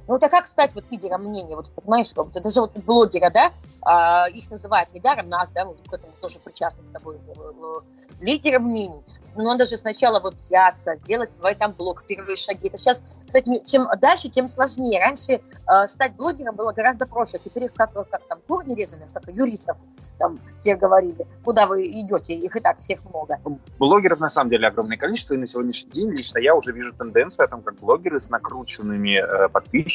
[0.07, 1.57] Ну, а как стать вот лидером мнения?
[1.57, 5.79] Вот, понимаешь, как будто даже вот блогеры, да, а, их называют недаром, нас, да, вот
[5.89, 9.03] к этому тоже причастны с тобой, э, э, лидером мнений.
[9.37, 12.69] Но надо же сначала вот взяться, сделать свой там блог, первые шаги.
[12.69, 15.01] Это сейчас, кстати, чем дальше, тем сложнее.
[15.01, 17.39] Раньше э, стать блогером было гораздо проще.
[17.45, 19.77] Теперь их как, как там кур нерезанных, как юристов,
[20.19, 23.39] там те говорили, куда вы идете, их и так всех много.
[23.79, 27.47] Блогеров на самом деле огромное количество, и на сегодняшний день лично я уже вижу тенденцию
[27.47, 29.94] о том, как блогеры с накрученными э, подписчиками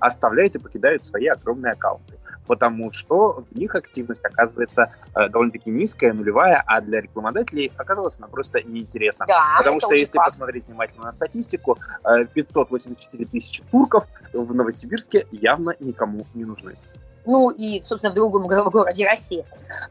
[0.00, 2.14] оставляют и покидают свои огромные аккаунты.
[2.46, 8.26] Потому что в них активность оказывается э, довольно-таки низкая, нулевая, а для рекламодателей оказалось она
[8.26, 9.26] просто неинтересна.
[9.26, 10.26] Да, Потому что если факт.
[10.30, 16.74] посмотреть внимательно на статистику, э, 584 тысячи турков в Новосибирске явно никому не нужны.
[17.24, 19.44] ну и, собственно, в другом го- городе России.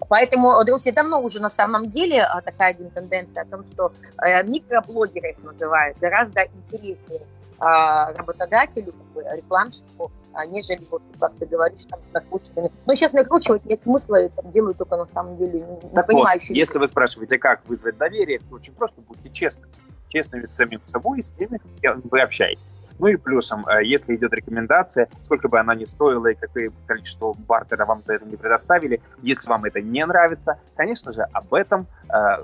[0.10, 4.44] Поэтому, друзья, давно уже на самом деле а, такая один тенденция о том, что э,
[4.44, 7.22] микроблогеры их называют гораздо интереснее
[7.62, 12.72] работодателю, как бы, рекламщику, а, нежели, вот, как ты говоришь, там, с накрученными.
[12.86, 16.58] Но сейчас накручивать нет смысла, это делают только на самом деле не, Так вот, понимающие
[16.58, 19.68] если вы спрашиваете, как вызвать доверие, то очень просто будьте честны.
[20.10, 22.78] Честными с самим собой и с теми, кем вы общаетесь.
[23.00, 27.34] Ну и плюсом, э, если идет рекомендация, сколько бы она ни стоила и какое количество
[27.34, 31.88] бартера вам за это не предоставили, если вам это не нравится, конечно же, об этом
[32.10, 32.44] э,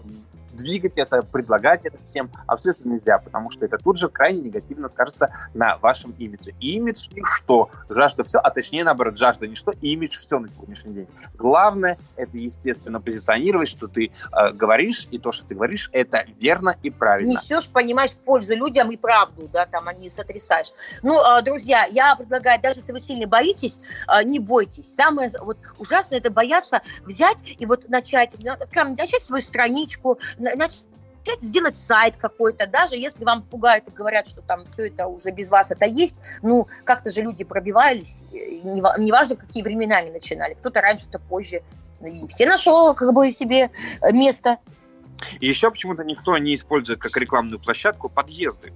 [0.58, 5.32] двигать это, предлагать это всем абсолютно нельзя, потому что это тут же крайне негативно скажется
[5.54, 6.52] на вашем имидже.
[6.60, 11.08] Имидж ничто, жажда все, а точнее наоборот, жажда ничто, имидж все на сегодняшний день.
[11.36, 16.76] Главное это, естественно, позиционировать, что ты э, говоришь, и то, что ты говоришь, это верно
[16.84, 17.32] и правильно.
[17.32, 20.72] несешь, понимаешь, пользу людям и правду, да, там, не сотрясаешь.
[21.04, 24.94] Ну, а, друзья, я предлагаю, даже если вы сильно боитесь, а, не бойтесь.
[24.94, 30.20] Самое вот ужасное это бояться взять и вот начать, на- прям начать свою страничку,
[30.56, 30.86] начать
[31.42, 35.50] сделать сайт какой-то, даже если вам пугают и говорят, что там все это уже без
[35.50, 40.82] вас это есть, ну, как-то же люди пробивались, ва- неважно, какие времена они начинали, кто-то
[40.82, 41.62] раньше, кто позже,
[42.02, 44.58] и все нашел как бы себе э, место.
[45.42, 48.72] Еще почему-то никто не использует как рекламную площадку подъезды.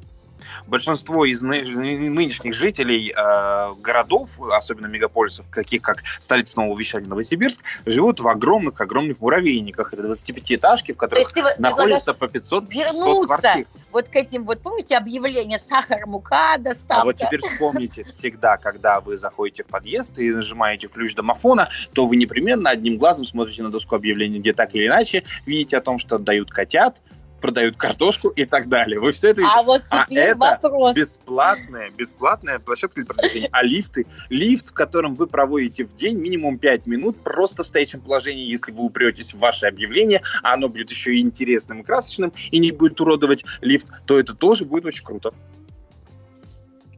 [0.68, 7.64] Большинство из ны- нынешних жителей э, городов, особенно мегаполисов, таких как столица нового вещания Новосибирск,
[7.86, 9.94] живут в огромных-огромных муравейниках.
[9.94, 13.68] Это 25-этажки, в То которых ты находится по 500 600 вернуться квартир.
[13.92, 17.02] вот к этим вот, помните, объявления сахар, мука, доставка?
[17.02, 22.06] А вот теперь вспомните, всегда, когда вы заходите в подъезд и нажимаете ключ домофона, то
[22.06, 26.00] вы непременно одним глазом смотрите на доску объявлений, где так или иначе видите о том,
[26.00, 27.02] что отдают котят,
[27.42, 29.00] продают картошку и так далее.
[29.00, 29.42] Вы все это.
[29.44, 30.96] А вот А теперь это вопрос.
[30.96, 33.50] Бесплатная, бесплатная площадка для продвижения.
[33.52, 34.06] А лифты?
[34.30, 38.72] Лифт, в котором вы проводите в день минимум 5 минут просто в стоячем положении, если
[38.72, 42.72] вы упретесь в ваше объявление, а оно будет еще и интересным и красочным, и не
[42.72, 45.34] будет уродовать лифт, то это тоже будет очень круто.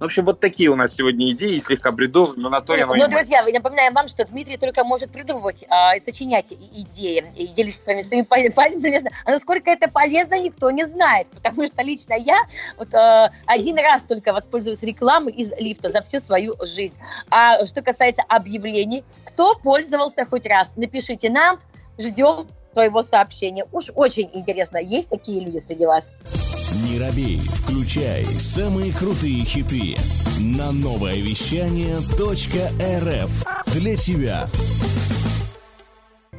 [0.04, 3.08] В общем, вот такие у нас сегодня идеи, слегка бредовые, но на то я Ну,
[3.08, 7.84] друзья, вы- напоминаем вам, что Дмитрий только может придумывать а, и сочинять идеи, и делиться
[7.84, 9.12] с вами своими пол- пол- полезно.
[9.24, 12.38] А насколько это полезно, никто не знает, потому что лично я
[12.78, 16.98] вот а, один раз только воспользуюсь рекламой из лифта за всю свою жизнь.
[17.30, 21.62] А что касается объявлений, кто пользовался хоть раз, напишите нам,
[21.98, 23.66] ждем твоего сообщения.
[23.72, 26.12] Уж очень интересно, есть такие люди среди вас?
[26.90, 29.96] Не робей, включай самые крутые хиты
[30.40, 34.50] на новое вещание .рф для тебя.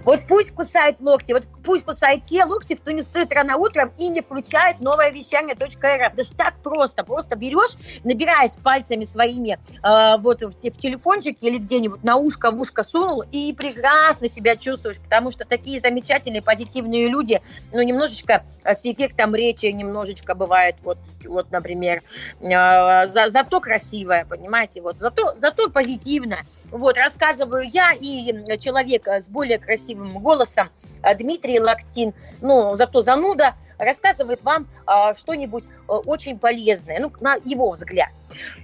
[0.04, 4.08] Вот пусть кусают локти, вот пусть кусают те локти, кто не стоит рано утром и
[4.08, 6.14] не включает новое вещание .рф.
[6.14, 7.04] Даже так просто.
[7.04, 12.60] Просто берешь, набираешь пальцами своими э, вот в, в телефончике или где-нибудь на ушко, в
[12.60, 17.40] ушко сунул и прекрасно себя чувствуешь, потому что такие замечательные, позитивные люди,
[17.72, 22.02] ну, немножечко с эффектом речи, немножечко бывает, вот, вот например,
[22.40, 26.36] э, за- зато красивая, понимаете, вот, зато, зато позитивно.
[26.70, 30.70] Вот, рассказываю я и человек с более красивым голосом,
[31.02, 37.36] э, Дмитрий Лактин, ну, зато зануда, рассказывает вам э, что-нибудь э, очень полезное, ну, на
[37.44, 38.10] его взгляд.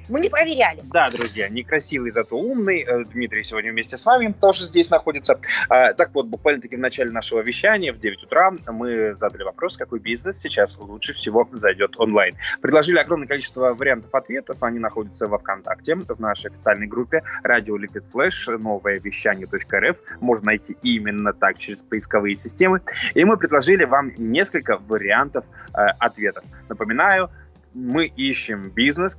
[0.09, 0.81] Мы не проверяли.
[0.93, 2.85] Да, друзья, некрасивый, зато умный.
[3.13, 5.39] Дмитрий сегодня вместе с вами тоже здесь находится.
[5.69, 10.01] А, Так вот, буквально-таки в начале нашего вещания в 9 утра мы задали вопрос, какой
[10.01, 12.37] бизнес сейчас лучше всего зайдет онлайн.
[12.61, 14.61] Предложили огромное количество вариантов ответов.
[14.63, 19.97] Они находятся во ВКонтакте, в нашей официальной группе радио Liquid Flash, новое вещание.рф.
[20.21, 22.81] Можно найти именно так через поисковые системы.
[23.15, 25.45] И мы предложили вам несколько вариантов
[25.75, 26.45] э, ответов.
[26.69, 27.31] Напоминаю,
[27.75, 29.17] мы ищем бизнес,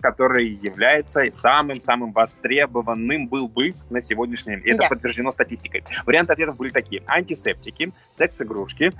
[0.00, 4.74] который является самым-самым востребованным был бы на сегодняшний день.
[4.74, 4.88] Это Да.
[4.88, 5.84] подтверждено статистикой.
[6.06, 7.02] Варианты ответов были такие.
[7.06, 8.92] Антисептики, секс-игрушки,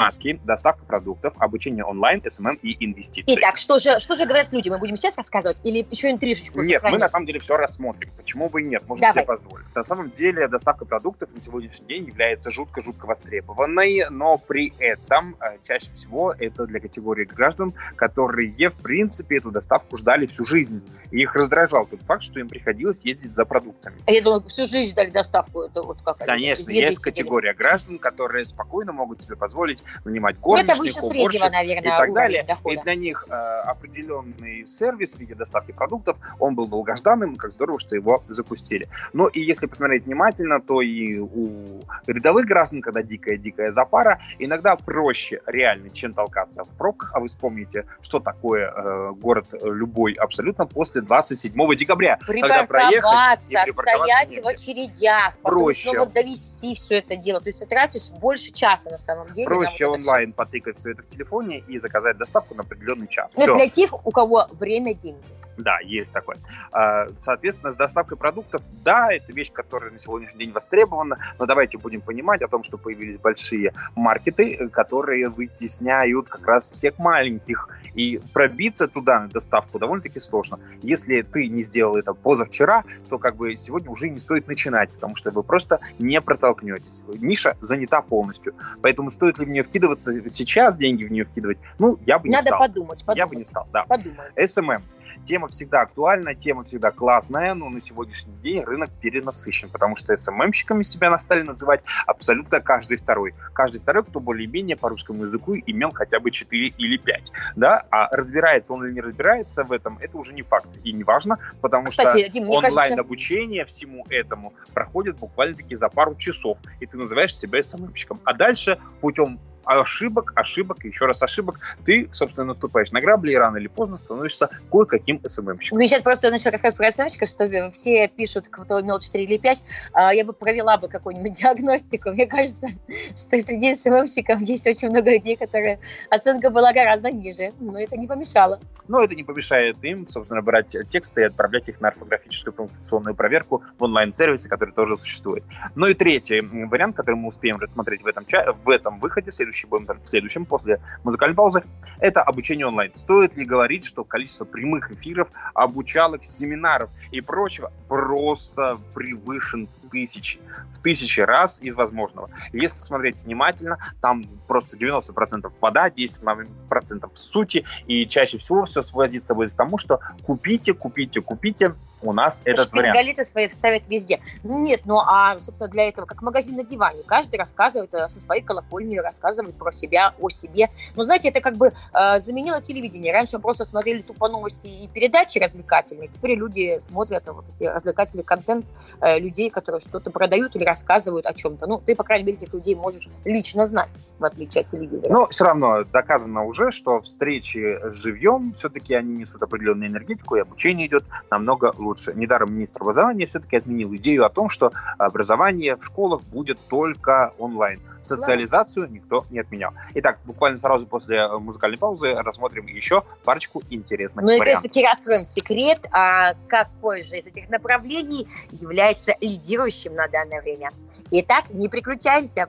[0.00, 3.34] маски, доставка продуктов, обучение онлайн, SMM и инвестиции.
[3.36, 4.70] Итак, что же, что же говорят люди?
[4.70, 7.00] Мы будем сейчас рассказывать или еще интрижечку Нет, мы сохраним?
[7.00, 8.10] на самом деле все рассмотрим.
[8.16, 8.82] Почему бы и нет?
[8.88, 9.12] Можем Давай.
[9.12, 9.66] себе позволить.
[9.74, 15.58] На самом деле доставка продуктов на сегодняшний день является жутко-жутко востребованной, но при этом э,
[15.62, 20.82] чаще всего это для категории граждан, которые, в принципе, эту доставку ждали всю жизнь.
[21.10, 24.00] И их раздражал тот факт, что им приходилось ездить за продуктами.
[24.06, 25.60] А Я думаю, всю жизнь ждали доставку.
[25.62, 30.92] Это вот как Конечно, есть категория граждан, которые спокойно могут себе позволить нанимать Ну, горничных,
[30.92, 32.42] среднего, уборщиц наверное, и так далее.
[32.44, 32.74] дохода.
[32.74, 37.78] И для них э, определенный сервис в виде доставки продуктов, он был долгожданным, как здорово,
[37.78, 38.88] что его запустили.
[39.12, 45.40] Но и если посмотреть внимательно, то и у рядовых граждан, когда дикая-дикая запара, иногда проще
[45.46, 47.12] реально, чем толкаться в пробках.
[47.14, 52.18] А вы вспомните, что такое э, город любой абсолютно после 27 декабря.
[52.26, 55.90] Проехать Припарковаться, припарковаться стоять в очередях, потом Проще.
[55.90, 57.40] снова довести все это дело.
[57.40, 59.46] То есть ты тратишь больше часа на самом деле.
[59.46, 59.92] Проще всё.
[59.92, 63.32] онлайн потыкать все это в телефоне и заказать доставку на определенный час.
[63.36, 63.54] Ну, Всё.
[63.54, 65.22] для тех, у кого время, деньги.
[65.62, 66.36] Да, есть такое.
[66.72, 71.78] А, Соответственно, с доставкой продуктов, да, это вещь, которая на сегодняшний день востребована, но давайте
[71.78, 77.68] будем понимать о том, что появились большие маркеты, э, которые вытесняют как раз всех маленьких.
[77.94, 80.60] И пробиться туда на доставку довольно-таки сложно.
[80.82, 85.16] Если ты не сделал это позавчера, то как бы сегодня уже не стоит начинать, потому
[85.16, 87.04] что вы просто не протолкнетесь.
[87.20, 88.54] Ниша занята полностью.
[88.80, 91.58] Поэтому стоит ли в нее вкидываться сейчас, деньги в нее вкидывать?
[91.78, 92.60] Ну, я бы не Надо стал.
[92.60, 93.18] подумать, подумать.
[93.18, 93.84] Я бы не стал, да.
[93.84, 94.32] Подумаем.
[94.36, 94.82] SMM.
[95.24, 100.82] Тема всегда актуальна, тема всегда классная, но на сегодняшний день рынок перенасыщен, потому что SMM-щиками
[100.82, 103.34] себя стали называть абсолютно каждый второй.
[103.52, 107.32] Каждый второй, кто более-менее по русскому языку имел хотя бы 4 или 5.
[107.56, 107.84] Да?
[107.90, 111.38] А разбирается он или не разбирается в этом, это уже не факт и не важно,
[111.60, 116.96] потому Кстати, что мне кажется, онлайн-обучение всему этому проходит буквально-таки за пару часов, и ты
[116.96, 118.20] называешь себя SMM-щиком.
[118.24, 123.56] А дальше путем ошибок, ошибок еще раз ошибок, ты, собственно, наступаешь на грабли и рано
[123.56, 125.78] или поздно становишься кое-каким СММщиком.
[125.78, 129.62] Мне сейчас просто начал рассказывать про СМщика, что все пишут, кто имел 4 или 5.
[129.92, 132.10] А, Я бы провела бы какую-нибудь диагностику.
[132.10, 132.68] Мне кажется,
[133.16, 135.80] что среди СММщиков есть очень много людей, которые
[136.10, 137.50] оценка была гораздо ниже.
[137.60, 138.60] Но это не помешало.
[138.88, 143.62] Но это не помешает им, собственно, брать тексты и отправлять их на орфографическую пунктуационную проверку
[143.78, 145.44] в онлайн-сервисе, который тоже существует.
[145.74, 148.24] Ну и третий вариант, который мы успеем рассмотреть в этом,
[148.64, 151.62] в этом выходе, следующий будем в следующем, после музыкальной паузы,
[151.98, 152.92] это обучение онлайн.
[152.94, 160.40] Стоит ли говорить, что количество прямых эфиров, обучалок, семинаров и прочего просто превышен тысячи,
[160.72, 162.30] в тысячи раз из возможного.
[162.52, 169.34] Если смотреть внимательно, там просто 90% вода, 10% в сути, и чаще всего все сводится
[169.34, 172.96] будет к тому, что купите, купите, купите, у нас этот вариант.
[172.96, 174.20] Шпингалеты свои ставят везде.
[174.42, 178.42] Нет, ну а, собственно, для этого, как магазин на диване, каждый рассказывает э, со своей
[178.42, 180.68] колокольни, рассказывает про себя, о себе.
[180.96, 183.12] Но, знаете, это как бы э, заменило телевидение.
[183.12, 186.08] Раньше мы просто смотрели тупо новости и передачи развлекательные.
[186.08, 188.66] Теперь люди смотрят э, вот эти развлекательный контент
[189.00, 191.66] э, людей, которые что-то продают или рассказывают о чем-то.
[191.66, 195.12] Ну, ты, по крайней мере, этих людей можешь лично знать, в отличие от телевизора.
[195.12, 200.86] Но все равно доказано уже, что встречи живьем все-таки они несут определенную энергетику, и обучение
[200.86, 201.89] идет намного лучше.
[202.14, 207.80] Недаром министр образования все-таки отменил идею о том, что образование в школах будет только онлайн.
[208.02, 209.72] Социализацию никто не отменял.
[209.94, 214.62] Итак, буквально сразу после э, музыкальной паузы рассмотрим еще парочку интересных Ну и, вариантов.
[214.62, 220.70] таки откроем секрет, а какой же из этих направлений является лидирующим на данное время.
[221.10, 222.48] Итак, не приключаемся.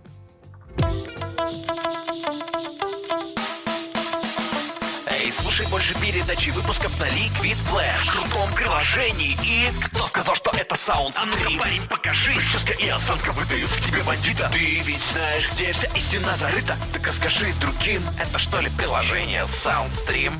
[5.62, 9.36] Слушай больше передачи выпусков на Liquid Flash в крутом приложении.
[9.44, 11.16] И кто сказал, что это саунд?
[11.18, 12.34] А ну-ка, парень, покажи.
[12.34, 14.50] Прическа и осанка выдают в тебе бандита.
[14.54, 16.76] Ты ведь знаешь, где вся истина зарыта.
[16.94, 20.34] Так а скажи другим, это что ли приложение Soundstream?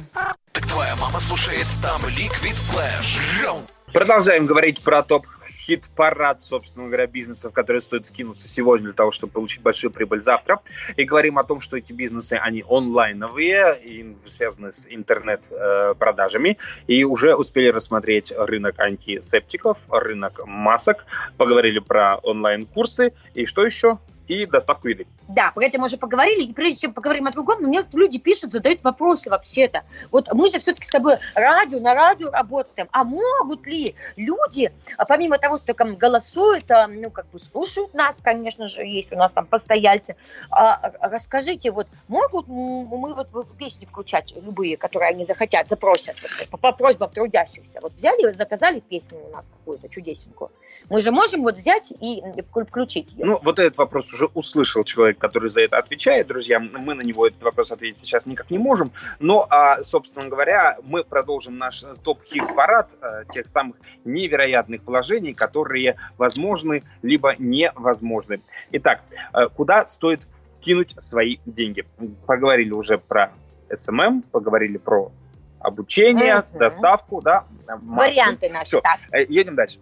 [0.52, 3.66] Так твоя мама слушает там Liquid Flash.
[3.94, 5.28] Продолжаем говорить про топ
[5.62, 10.60] хит-парад, собственно говоря, бизнесов, которые стоит скинуться сегодня для того, чтобы получить большую прибыль завтра.
[10.98, 13.78] И говорим о том, что эти бизнесы, они онлайновые,
[14.26, 16.58] связаны с интернет-продажами.
[16.88, 21.06] И уже успели рассмотреть рынок антисептиков, рынок масок,
[21.38, 23.14] поговорили про онлайн-курсы.
[23.34, 24.00] И что еще?
[24.32, 25.06] И доставку еды.
[25.28, 26.44] Да, про это мы уже поговорили.
[26.44, 29.84] И прежде чем поговорим о другом, мне люди пишут, задают вопросы вообще-то.
[30.10, 32.88] Вот мы же все-таки с тобой радио, на радио работаем.
[32.92, 37.94] А могут ли люди, а помимо того, что там голосуют, а, ну, как бы слушают
[37.94, 40.16] нас, конечно же, есть у нас там постояльцы,
[40.50, 46.58] а, расскажите, вот могут мы вот песни включать любые, которые они захотят, запросят, вот, по,
[46.58, 47.80] по просьбам трудящихся.
[47.82, 50.52] Вот взяли, заказали песню у нас какую-то чудесенькую.
[50.90, 53.26] Мы же можем вот взять и включить ее.
[53.26, 56.28] Ну, вот этот вопрос уже услышал человек, который за это отвечает.
[56.28, 58.92] Друзья, мы на него этот вопрос ответить сейчас никак не можем.
[59.20, 66.84] Но, а, собственно говоря, мы продолжим наш топ-хит-парад а, тех самых невероятных вложений, которые возможны,
[67.02, 68.42] либо невозможны.
[68.72, 69.02] Итак,
[69.32, 70.24] а, куда стоит
[70.60, 71.86] вкинуть свои деньги?
[72.26, 73.32] Поговорили уже про
[73.74, 75.12] SMM, поговорили про
[75.60, 76.60] обучение, угу.
[76.60, 77.46] доставку, да,
[77.82, 78.12] маску.
[78.12, 78.66] Варианты наши.
[78.66, 79.30] Все, так.
[79.30, 79.80] едем дальше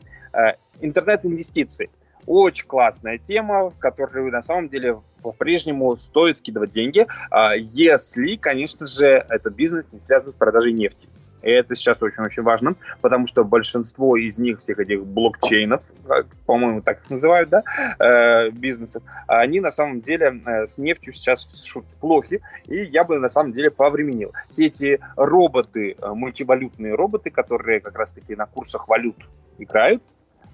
[0.81, 1.89] интернет-инвестиции.
[2.25, 8.85] Очень классная тема, в которую на самом деле по-прежнему стоит вкидывать деньги, а, если, конечно
[8.85, 11.07] же, этот бизнес не связан с продажей нефти.
[11.41, 15.83] И это сейчас очень-очень важно, потому что большинство из них, всех этих блокчейнов,
[16.45, 17.63] по-моему, так их называют, да,
[17.97, 23.19] э, бизнесов, они на самом деле э, с нефтью сейчас шутки плохи, и я бы
[23.19, 24.33] на самом деле повременил.
[24.49, 29.15] Все эти роботы, э, мультивалютные роботы, которые как раз-таки на курсах валют
[29.57, 30.03] играют,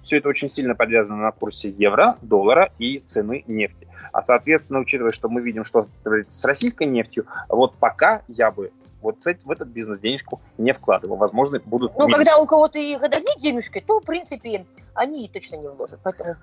[0.06, 3.88] все это очень сильно подвязано на курсе евро, доллара и цены нефти.
[4.12, 8.70] А, соответственно, учитывая, что мы видим, что с российской нефтью, вот пока я бы
[9.02, 11.16] вот в этот бизнес денежку не вкладывал.
[11.16, 12.16] Возможно, будут Ну, минусы.
[12.16, 15.98] когда у кого-то и нет денежки, то, в принципе, они точно не вложат.
[16.04, 16.36] Поэтому...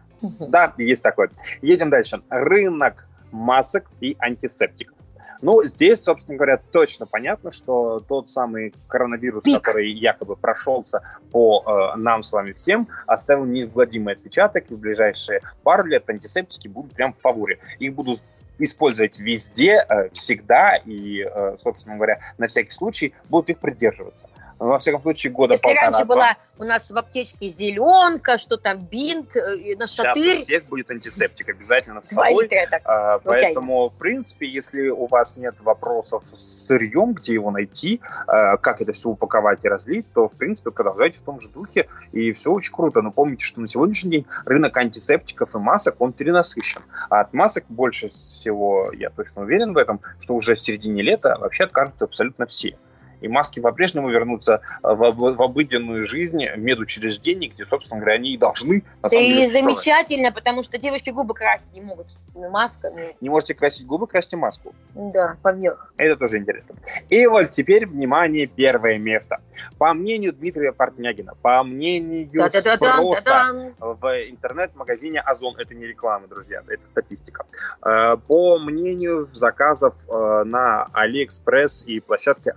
[0.49, 1.29] Да, есть такое.
[1.61, 2.21] Едем дальше.
[2.29, 4.97] Рынок масок и антисептиков.
[5.43, 9.61] Ну, здесь, собственно говоря, точно понятно, что тот самый коронавирус, Пик.
[9.61, 15.41] который якобы прошелся по э, нам с вами всем, оставил неизгладимый отпечаток, и в ближайшие
[15.63, 17.59] пару лет антисептики будут прям в фаворе.
[17.79, 18.23] Их будут
[18.59, 24.29] использовать везде, э, всегда, и, э, собственно говоря, на всякий случай будут их придерживаться
[24.59, 25.81] во всяком случае, года Если полтора.
[25.81, 30.35] раньше была у нас в аптечке зеленка, что там бинт, э, на шатырь.
[30.35, 32.47] Сейчас у всех будет антисептик обязательно с собой.
[32.47, 37.99] Так, а, поэтому, в принципе, если у вас нет вопросов с сырьем, где его найти,
[38.25, 42.31] как это все упаковать и разлить, то, в принципе, продолжайте в том же духе, и
[42.33, 43.01] все очень круто.
[43.01, 46.81] Но помните, что на сегодняшний день рынок антисептиков и масок, он перенасыщен.
[47.09, 48.09] А от масок больше
[48.43, 52.77] всего, я точно уверен в этом, что уже в середине лета вообще откажутся абсолютно все
[53.23, 58.37] и маски по-прежнему вернутся э, в, в обыденную жизнь медучреждений, где, собственно говоря, они и
[58.37, 58.83] должны.
[59.01, 63.15] На самом деле, замечательно, потому что девушки губы красить не могут масками.
[63.21, 64.75] Не можете красить губы, красьте маску.
[64.95, 65.93] Да, поверх.
[65.97, 66.75] Это тоже интересно.
[67.09, 69.39] И вот теперь, внимание, первое место.
[69.77, 76.85] По мнению Дмитрия Портнягина, по мнению спроса в интернет-магазине Озон, это не реклама, друзья, это
[76.85, 77.45] статистика.
[77.85, 82.51] Э, по мнению заказов э, на Алиэкспресс и площадке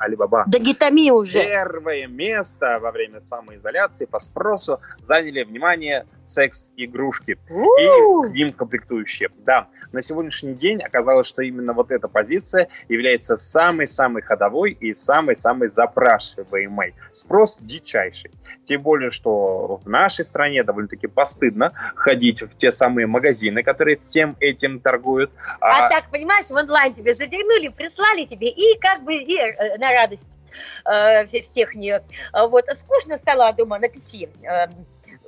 [0.56, 1.40] Алибаба, Дагитами уже.
[1.40, 9.28] Первое место во время самоизоляции по спросу заняли, внимание, секс-игрушки и к ним комплектующие.
[9.44, 15.68] Да, на сегодняшний день оказалось, что именно вот эта позиция является самой-самой ходовой и самой-самой
[15.68, 16.94] запрашиваемой.
[17.12, 18.30] Спрос дичайший.
[18.66, 24.36] Тем более, что в нашей стране довольно-таки постыдно ходить в те самые магазины, которые всем
[24.40, 25.30] этим торгуют.
[25.60, 29.78] А, а так, понимаешь, в онлайн тебе задернули, прислали тебе, и как бы и э,
[29.78, 30.38] на радость
[30.84, 32.02] э, всех не...
[32.32, 34.28] Вот, скучно стало дома на печи.
[34.42, 34.66] Э,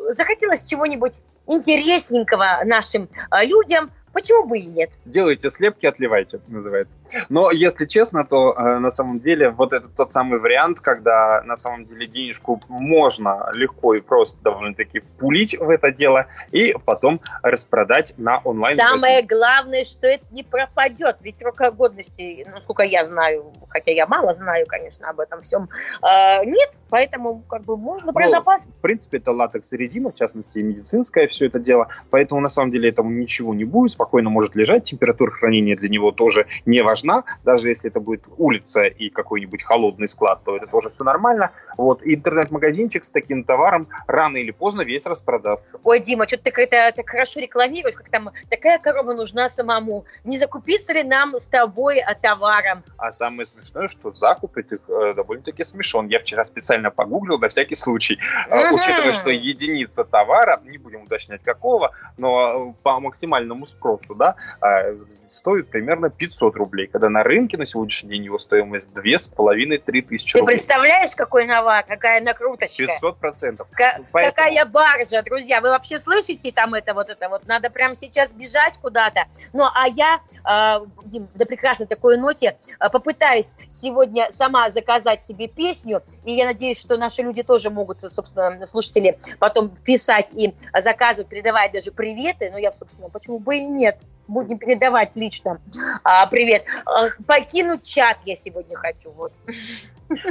[0.09, 4.91] захотелось чего-нибудь интересненького нашим э, людям, Почему бы и нет?
[5.05, 6.99] Делайте слепки, отливайте, называется.
[7.29, 11.57] Но, если честно, то э, на самом деле вот это тот самый вариант, когда на
[11.57, 18.15] самом деле денежку можно легко и просто довольно-таки впулить в это дело и потом распродать
[18.17, 18.77] на онлайн.
[18.77, 21.19] Самое главное, что это не пропадет.
[21.23, 25.69] Ведь срока годности, насколько я знаю, хотя я мало знаю, конечно, об этом всем,
[26.03, 28.67] э, нет, поэтому как бы можно про ну, запас.
[28.67, 32.49] В принципе, это латекс и резина, в частности, и медицинское все это дело, поэтому на
[32.49, 36.83] самом деле этому ничего не будет, спокойно может лежать, температура хранения для него тоже не
[36.83, 41.51] важна, даже если это будет улица и какой-нибудь холодный склад, то это тоже все нормально.
[41.77, 45.79] Вот интернет-магазинчик с таким товаром рано или поздно весь распродастся.
[45.85, 50.05] Ой, Дима, что ты так, так хорошо рекламируешь, как там такая корова нужна самому.
[50.25, 52.83] Не закупиться ли нам с тобой а, товаром?
[52.97, 56.09] А самое смешное, что закуп этих э, довольно-таки смешон.
[56.09, 58.19] Я вчера специально погуглил на всякий случай,
[58.51, 58.75] uh-huh.
[58.75, 64.95] учитывая, что единица товара, не будем уточнять какого, но по максимальному спросу, да, а,
[65.27, 70.39] стоит примерно 500 рублей, когда на рынке на сегодняшний день его стоимость 2,5-3 тысячи Ты
[70.41, 70.55] рублей.
[70.55, 72.87] представляешь, какой навар, какая накруточка?
[72.87, 73.69] 500 процентов.
[73.73, 75.61] Ка- Поэтому- Какая баржа, друзья.
[75.61, 77.47] Вы вообще слышите там это вот это вот?
[77.47, 79.25] Надо прямо сейчас бежать куда-то.
[79.53, 85.49] Ну, а я, э, Дим, до прекрасной такой ноте э, попытаюсь сегодня сама заказать себе
[85.49, 86.03] песню.
[86.25, 91.73] И я надеюсь, что наши люди тоже могут, собственно, слушатели, потом писать и заказывать, передавать
[91.73, 92.51] даже приветы.
[92.53, 93.99] Ну, я, собственно, почему бы и нет?
[94.27, 95.59] Будем передавать лично
[96.05, 96.65] а, привет.
[96.85, 99.11] Ах, Покинуть чат я сегодня хочу.
[99.13, 99.33] Вот.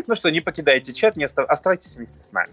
[0.05, 2.51] Ну что, не покидайте чат, не оста- оставайтесь вместе с нами.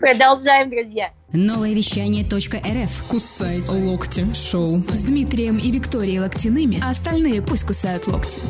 [0.00, 1.10] Продолжаем, друзья.
[1.32, 3.04] Новое вещание .рф.
[3.08, 4.78] Кусай локти шоу.
[4.78, 8.40] С Дмитрием и Викторией Локтяными, а остальные пусть кусают локти.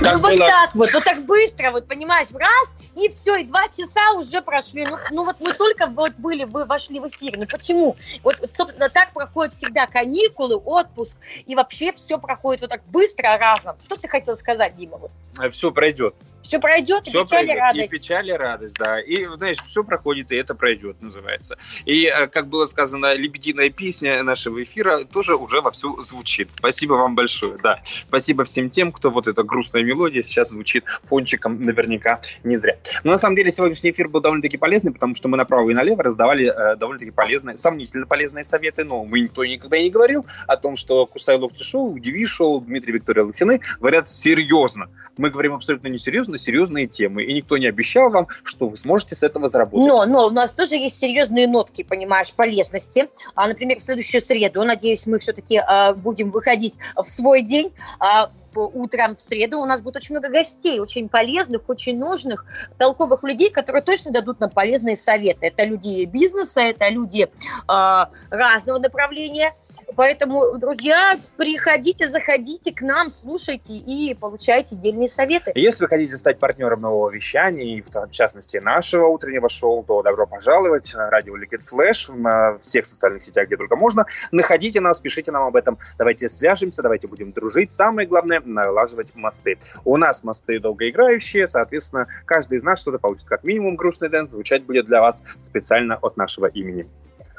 [0.00, 4.12] Ну вот так вот, вот так быстро, вот понимаешь, раз, и все, и два часа
[4.12, 4.86] уже прошли.
[4.88, 7.34] Ну, ну вот мы только вот были, вы вошли в эфир.
[7.36, 7.96] Ну почему?
[8.22, 11.16] Вот, собственно, так проходят всегда каникулы, отпуск,
[11.46, 13.76] и вообще все проходит вот так быстро разом.
[13.82, 14.98] Что ты хотел сказать, Дима?
[14.98, 15.10] Вот?
[15.52, 16.14] Все пройдет.
[16.44, 17.62] Все пройдет, и Все печаль, и пройдет.
[17.62, 17.92] радость.
[17.92, 19.00] И печаль, и радость, да.
[19.00, 21.56] И, знаешь, все проходит, и это пройдет, называется.
[21.86, 26.52] И, э, как было сказано, лебединая песня нашего эфира тоже уже вовсю звучит.
[26.52, 27.82] Спасибо вам большое, да.
[28.08, 32.76] Спасибо всем тем, кто вот эта грустная мелодия сейчас звучит фончиком наверняка не зря.
[33.04, 36.02] Но на самом деле сегодняшний эфир был довольно-таки полезный, потому что мы направо и налево
[36.02, 40.56] раздавали э, довольно-таки полезные, сомнительно полезные советы, но мы никто никогда и не говорил о
[40.56, 44.90] том, что Кусай Локти Шоу, Диви Шоу, Дмитрий Виктория Локтины говорят серьезно.
[45.16, 47.24] Мы говорим абсолютно несерьезно, серьезные темы.
[47.24, 49.86] И никто не обещал вам, что вы сможете с этого заработать.
[49.86, 53.08] Но, но у нас тоже есть серьезные нотки, понимаешь, полезности.
[53.34, 55.60] А, например, в следующую среду, надеюсь, мы все-таки
[55.96, 57.72] будем выходить в свой день.
[57.98, 62.44] А, утром в среду у нас будет очень много гостей, очень полезных, очень нужных,
[62.78, 65.46] толковых людей, которые точно дадут нам полезные советы.
[65.46, 67.28] Это люди бизнеса, это люди
[67.66, 69.54] а, разного направления.
[69.96, 75.52] Поэтому, друзья, приходите, заходите к нам, слушайте и получайте дельные советы.
[75.54, 80.26] Если вы хотите стать партнером нового вещания, и в частности нашего утреннего шоу, то добро
[80.26, 80.94] пожаловать.
[80.96, 84.06] Радио Liquid Flash на всех социальных сетях, где только можно.
[84.32, 85.78] Находите нас, пишите нам об этом.
[85.98, 87.72] Давайте свяжемся, давайте будем дружить.
[87.72, 89.58] Самое главное– налаживать мосты.
[89.84, 94.64] У нас мосты долгоиграющие, соответственно, каждый из нас что-то получит как минимум грустный дэнс, звучать
[94.64, 96.86] будет для вас специально от нашего имени.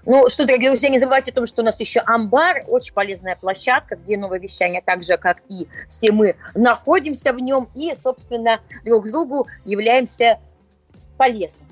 [0.05, 3.35] Ну что, дорогие друзья, не забывайте о том, что у нас еще амбар, очень полезная
[3.35, 8.61] площадка, где новое вещание, так же, как и все мы, находимся в нем и, собственно,
[8.83, 10.39] друг другу являемся
[11.17, 11.65] полезными.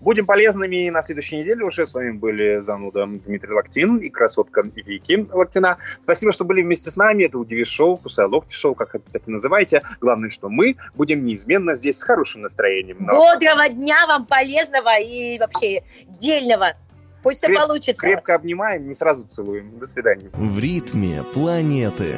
[0.00, 1.84] Будем полезными на следующей неделе уже.
[1.84, 5.76] С вами были зануда Дмитрий Локтин и красотка Вики Локтина.
[6.00, 7.24] Спасибо, что были вместе с нами.
[7.24, 9.82] Это Удиви Шоу, Кусай Локти Шоу, как это так и называете.
[10.00, 12.96] Главное, что мы будем неизменно здесь с хорошим настроением.
[13.00, 16.76] Но Бодрого дня вам, полезного и вообще дельного.
[17.22, 18.06] Пусть все Креп- получится.
[18.06, 18.14] у вас.
[18.16, 19.78] крепко обнимаем, не сразу целуем.
[19.78, 20.30] До свидания.
[20.32, 22.16] В ритме планеты.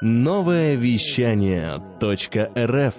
[0.00, 2.94] Новое вещание .рф